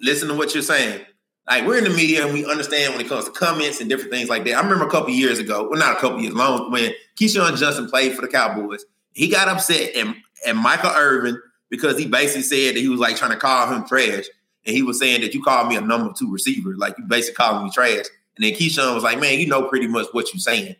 listen 0.00 0.28
to 0.28 0.34
what 0.34 0.54
you're 0.54 0.62
saying. 0.62 1.04
Like 1.48 1.66
we're 1.66 1.78
in 1.78 1.84
the 1.84 1.90
media 1.90 2.24
and 2.24 2.34
we 2.34 2.44
understand 2.44 2.94
when 2.94 3.04
it 3.04 3.08
comes 3.08 3.24
to 3.26 3.30
comments 3.30 3.80
and 3.80 3.88
different 3.88 4.10
things 4.10 4.28
like 4.28 4.44
that. 4.44 4.54
I 4.54 4.60
remember 4.60 4.86
a 4.86 4.90
couple 4.90 5.10
years 5.10 5.38
ago, 5.38 5.68
well, 5.68 5.78
not 5.78 5.96
a 5.96 6.00
couple 6.00 6.20
years 6.20 6.34
long, 6.34 6.72
when 6.72 6.92
Keyshawn 7.16 7.56
Johnson 7.56 7.88
played 7.88 8.14
for 8.14 8.22
the 8.22 8.28
Cowboys. 8.28 8.84
He 9.12 9.28
got 9.28 9.48
upset 9.48 9.94
and 9.96 10.16
and 10.46 10.58
Michael 10.58 10.90
Irvin 10.90 11.40
because 11.70 11.98
he 11.98 12.06
basically 12.06 12.42
said 12.42 12.74
that 12.74 12.80
he 12.80 12.88
was 12.88 13.00
like 13.00 13.16
trying 13.16 13.30
to 13.30 13.36
call 13.36 13.72
him 13.72 13.86
trash, 13.86 14.24
and 14.66 14.76
he 14.76 14.82
was 14.82 14.98
saying 14.98 15.22
that 15.22 15.34
you 15.34 15.42
called 15.42 15.68
me 15.68 15.76
a 15.76 15.80
number 15.80 16.12
two 16.16 16.30
receiver, 16.30 16.76
like 16.76 16.98
you 16.98 17.04
basically 17.04 17.36
calling 17.36 17.64
me 17.64 17.70
trash. 17.70 18.06
And 18.36 18.44
then 18.44 18.52
Keyshawn 18.52 18.94
was 18.94 19.04
like, 19.04 19.20
"Man, 19.20 19.38
you 19.38 19.46
know 19.46 19.68
pretty 19.68 19.86
much 19.86 20.06
what 20.12 20.32
you're 20.34 20.40
saying." 20.40 20.76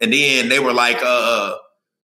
And 0.00 0.12
then 0.12 0.48
they 0.48 0.58
were 0.58 0.72
like, 0.72 0.96
uh, 0.98 1.04
uh 1.04 1.56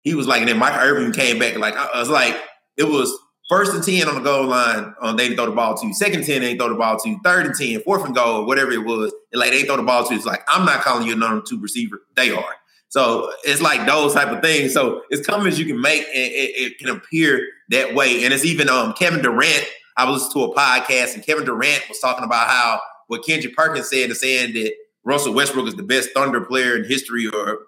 he 0.03 0.15
was 0.15 0.29
like, 0.29 0.41
and 0.41 0.49
then 0.49 0.59
Michael 0.59 0.81
Irvin 0.81 1.13
came 1.13 1.41
back 1.41 1.57
like, 1.57 1.75
I 1.75 1.99
was 1.99 2.09
like, 2.09 2.37
it 2.77 2.85
was 2.85 3.13
first 3.49 3.75
and 3.75 3.83
10 3.83 4.09
on 4.09 4.15
the 4.17 4.21
goal 4.21 4.47
line, 4.47 4.95
um, 5.01 5.17
they 5.17 5.25
didn't 5.25 5.37
throw 5.37 5.47
the 5.47 5.53
ball 5.53 5.77
to. 5.77 5.95
Second 5.95 6.25
10, 6.25 6.41
they 6.41 6.49
didn't 6.49 6.59
throw 6.59 6.69
the 6.69 6.75
ball 6.75 6.99
to. 6.99 7.19
Third 7.25 7.47
and 7.47 7.55
10, 7.55 7.83
fourth 7.83 8.05
and 8.05 8.15
goal, 8.15 8.47
whatever 8.47 8.73
it 8.73 8.85
was, 8.85 9.15
and 9.33 9.41
like 9.41 9.51
they 9.51 9.63
throw 9.63 9.77
the 9.77 9.83
ball 9.83 10.05
to. 10.05 10.13
You. 10.13 10.17
It's 10.17 10.27
like, 10.27 10.43
I'm 10.49 10.65
not 10.65 10.83
calling 10.83 11.07
you 11.07 11.13
a 11.13 11.17
number 11.17 11.45
two 11.47 11.61
receiver. 11.61 12.03
They 12.15 12.31
are. 12.31 12.55
So 12.89 13.33
it's 13.45 13.61
like 13.61 13.87
those 13.87 14.15
type 14.15 14.29
of 14.29 14.43
things. 14.43 14.73
So 14.73 15.03
it's 15.11 15.27
comments 15.27 15.59
you 15.59 15.67
can 15.67 15.81
make 15.81 16.01
and 16.01 16.33
it, 16.33 16.57
it 16.57 16.79
can 16.79 16.89
appear 16.89 17.47
that 17.71 17.95
way. 17.95 18.25
And 18.25 18.33
it's 18.33 18.45
even 18.45 18.69
um 18.69 18.93
Kevin 18.95 19.23
Durant. 19.23 19.67
I 19.97 20.09
was 20.09 20.23
listening 20.23 20.47
to 20.47 20.53
a 20.53 20.57
podcast 20.57 21.15
and 21.15 21.25
Kevin 21.25 21.45
Durant 21.45 21.83
was 21.89 21.99
talking 21.99 22.25
about 22.25 22.49
how 22.49 22.81
what 23.09 23.25
Kendrick 23.25 23.57
Perkins 23.57 23.91
said 23.91 24.11
is 24.11 24.21
saying 24.21 24.55
that 24.55 24.73
Russell 25.05 25.35
Westbrook 25.35 25.69
is 25.69 25.75
the 25.75 25.83
best 25.83 26.11
Thunder 26.15 26.41
player 26.41 26.77
in 26.77 26.85
history 26.85 27.29
or 27.29 27.61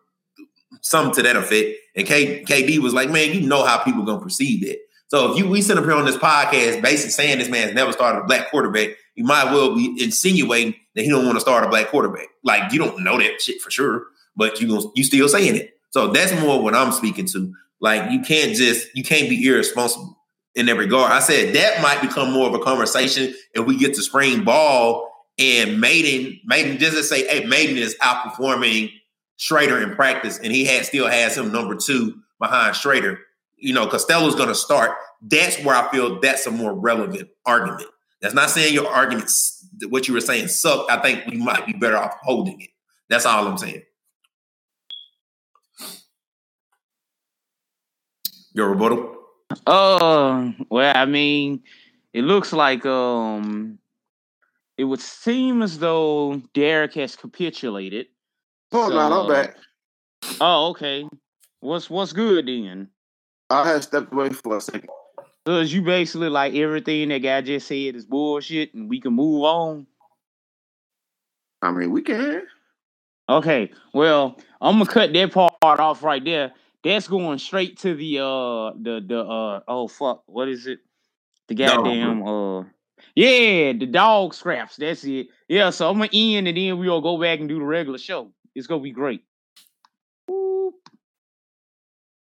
something 0.83 1.14
to 1.14 1.23
that 1.23 1.37
effect. 1.37 1.77
And 1.97 2.07
K, 2.07 2.43
KD 2.45 2.79
was 2.79 2.95
like, 2.95 3.11
man, 3.11 3.33
you 3.33 3.41
know 3.41 3.64
how 3.64 3.79
people 3.79 4.05
gonna 4.05 4.21
perceive 4.21 4.67
that. 4.67 4.79
So 5.09 5.33
if 5.33 5.38
you 5.38 5.49
we 5.49 5.62
sit 5.62 5.79
up 5.79 5.85
here 5.85 5.94
on 5.94 6.05
this 6.05 6.16
podcast, 6.16 6.83
basically 6.83 7.11
saying 7.11 7.38
this 7.38 7.49
man's 7.49 7.75
never 7.75 7.92
started 7.92 8.21
a 8.21 8.25
black 8.25 8.51
quarterback, 8.51 8.90
you 9.14 9.25
might 9.25 9.53
well 9.53 9.75
be 9.75 9.97
insinuating 10.03 10.75
that 10.94 11.03
he 11.03 11.09
don't 11.09 11.25
want 11.25 11.37
to 11.37 11.40
start 11.40 11.64
a 11.64 11.68
black 11.68 11.88
quarterback. 11.88 12.27
Like 12.44 12.73
you 12.73 12.79
don't 12.79 13.03
know 13.03 13.18
that 13.18 13.40
shit 13.40 13.61
for 13.61 13.71
sure, 13.71 14.07
but 14.37 14.61
you 14.61 14.92
you 14.94 15.05
still 15.05 15.29
saying 15.29 15.57
it. 15.57 15.75
So 15.90 16.09
that's 16.09 16.38
more 16.40 16.62
what 16.62 16.75
I'm 16.75 16.92
speaking 16.92 17.27
to. 17.27 17.53
Like 17.81 18.11
you 18.11 18.21
can't 18.21 18.55
just 18.55 18.88
you 18.94 19.03
can't 19.03 19.29
be 19.29 19.47
irresponsible 19.47 20.18
in 20.55 20.66
that 20.66 20.77
regard. 20.77 21.11
I 21.11 21.21
said 21.21 21.55
that 21.55 21.83
might 21.83 22.01
become 22.03 22.33
more 22.33 22.49
of 22.49 22.55
a 22.55 22.59
conversation 22.59 23.35
if 23.55 23.64
we 23.66 23.77
get 23.77 23.94
to 23.94 24.03
spring 24.03 24.44
ball 24.44 25.09
and 25.38 25.81
Mayden 25.81 26.40
just 26.79 26.97
to 26.97 27.03
say, 27.03 27.27
hey, 27.27 27.47
Mayden 27.47 27.79
is 27.79 27.97
outperforming 28.03 28.92
Shrader 29.38 29.81
in 29.83 29.94
practice, 29.94 30.38
and 30.38 30.53
he 30.53 30.64
had 30.64 30.85
still 30.85 31.07
has 31.07 31.37
him 31.37 31.53
number 31.53 31.77
two 31.77 32.21
behind 32.40 32.75
Shrader. 32.75 33.18
You 33.59 33.75
know, 33.75 33.87
Costello's 33.87 34.35
going 34.35 34.49
to 34.49 34.55
start. 34.55 34.92
That's 35.23 35.62
where 35.64 35.75
I 35.75 35.90
feel 35.90 36.21
that's 36.21 36.47
a 36.47 36.51
more 36.51 36.75
relevant 36.75 37.29
argument. 37.44 37.88
That's 38.21 38.35
not 38.35 38.51
saying 38.51 38.75
your 38.75 38.88
arguments, 38.88 39.66
what 39.88 40.09
you 40.09 40.14
were 40.14 40.21
saying, 40.21 40.49
suck. 40.49 40.87
I 40.90 41.01
think 41.01 41.27
we 41.27 41.37
might 41.37 41.66
be 41.66 41.73
better 41.73 41.97
off 41.97 42.14
holding 42.23 42.61
it. 42.61 42.71
That's 43.09 43.27
all 43.27 43.47
I'm 43.47 43.59
saying. 43.59 43.83
Your 48.55 48.71
rebuttal? 48.71 49.14
Uh, 49.66 50.51
well, 50.68 50.92
I 50.97 51.05
mean, 51.05 51.62
it 52.12 52.23
looks 52.23 52.53
like 52.53 52.85
um, 52.87 53.79
it 54.77 54.85
would 54.85 55.01
seem 55.01 55.62
as 55.62 55.79
though 55.79 56.42
Derek 56.55 56.94
has 56.94 57.14
capitulated 57.14 58.07
Oh, 58.73 58.88
so, 58.88 58.94
no, 58.94 59.23
I'm 59.23 59.29
back. 59.29 59.57
Oh, 60.40 60.68
okay. 60.71 61.09
What's 61.61 61.88
what's 61.88 62.12
good 62.12 62.47
then? 62.47 62.88
I 63.51 63.69
had 63.69 63.83
stepped 63.83 64.13
away 64.13 64.31
for 64.31 64.57
a 64.57 64.61
second. 64.61 64.91
Cause 65.47 65.73
you 65.73 65.81
basically 65.81 66.29
like 66.29 66.55
everything 66.55 67.09
that 67.09 67.21
guy 67.21 67.41
just 67.41 67.69
said 67.69 67.97
is 67.97 68.05
bullshit, 68.05 68.75
and 68.75 68.89
we 68.89 69.01
can 69.01 69.15
move 69.15 69.45
on. 69.45 69.87
I 71.63 71.73
mean, 71.73 71.91
we 71.91 72.03
can. 72.03 72.43
Okay, 73.31 73.71
well, 73.95 74.39
I'm 74.61 74.79
gonna 74.79 74.91
cut 74.91 75.13
that 75.13 75.33
part 75.33 75.81
off 75.81 76.03
right 76.03 76.23
there. 76.23 76.53
That's 76.85 77.09
going 77.09 77.39
straight 77.39 77.79
to 77.79 77.95
the 77.95 78.19
uh 78.19 78.73
the 78.81 79.03
the 79.07 79.21
uh 79.21 79.61
oh 79.67 79.89
fuck, 79.89 80.23
what 80.27 80.49
is 80.49 80.67
it? 80.67 80.81
The 81.49 81.55
goddamn 81.55 82.27
uh 82.27 82.65
yeah, 83.15 83.73
the 83.73 83.87
dog 83.87 84.35
scraps. 84.35 84.77
That's 84.77 85.05
it. 85.05 85.29
Yeah, 85.49 85.71
so 85.71 85.89
I'm 85.89 85.99
gonna 85.99 86.11
end 86.13 86.49
and 86.49 86.57
then 86.57 86.79
we'll 86.79 87.01
go 87.01 87.21
back 87.21 87.41
and 87.41 87.49
do 87.49 87.59
the 87.59 87.65
regular 87.65 87.99
show. 87.99 88.33
It's 88.55 88.67
gonna 88.67 88.83
be 88.83 88.93
great. 88.93 89.25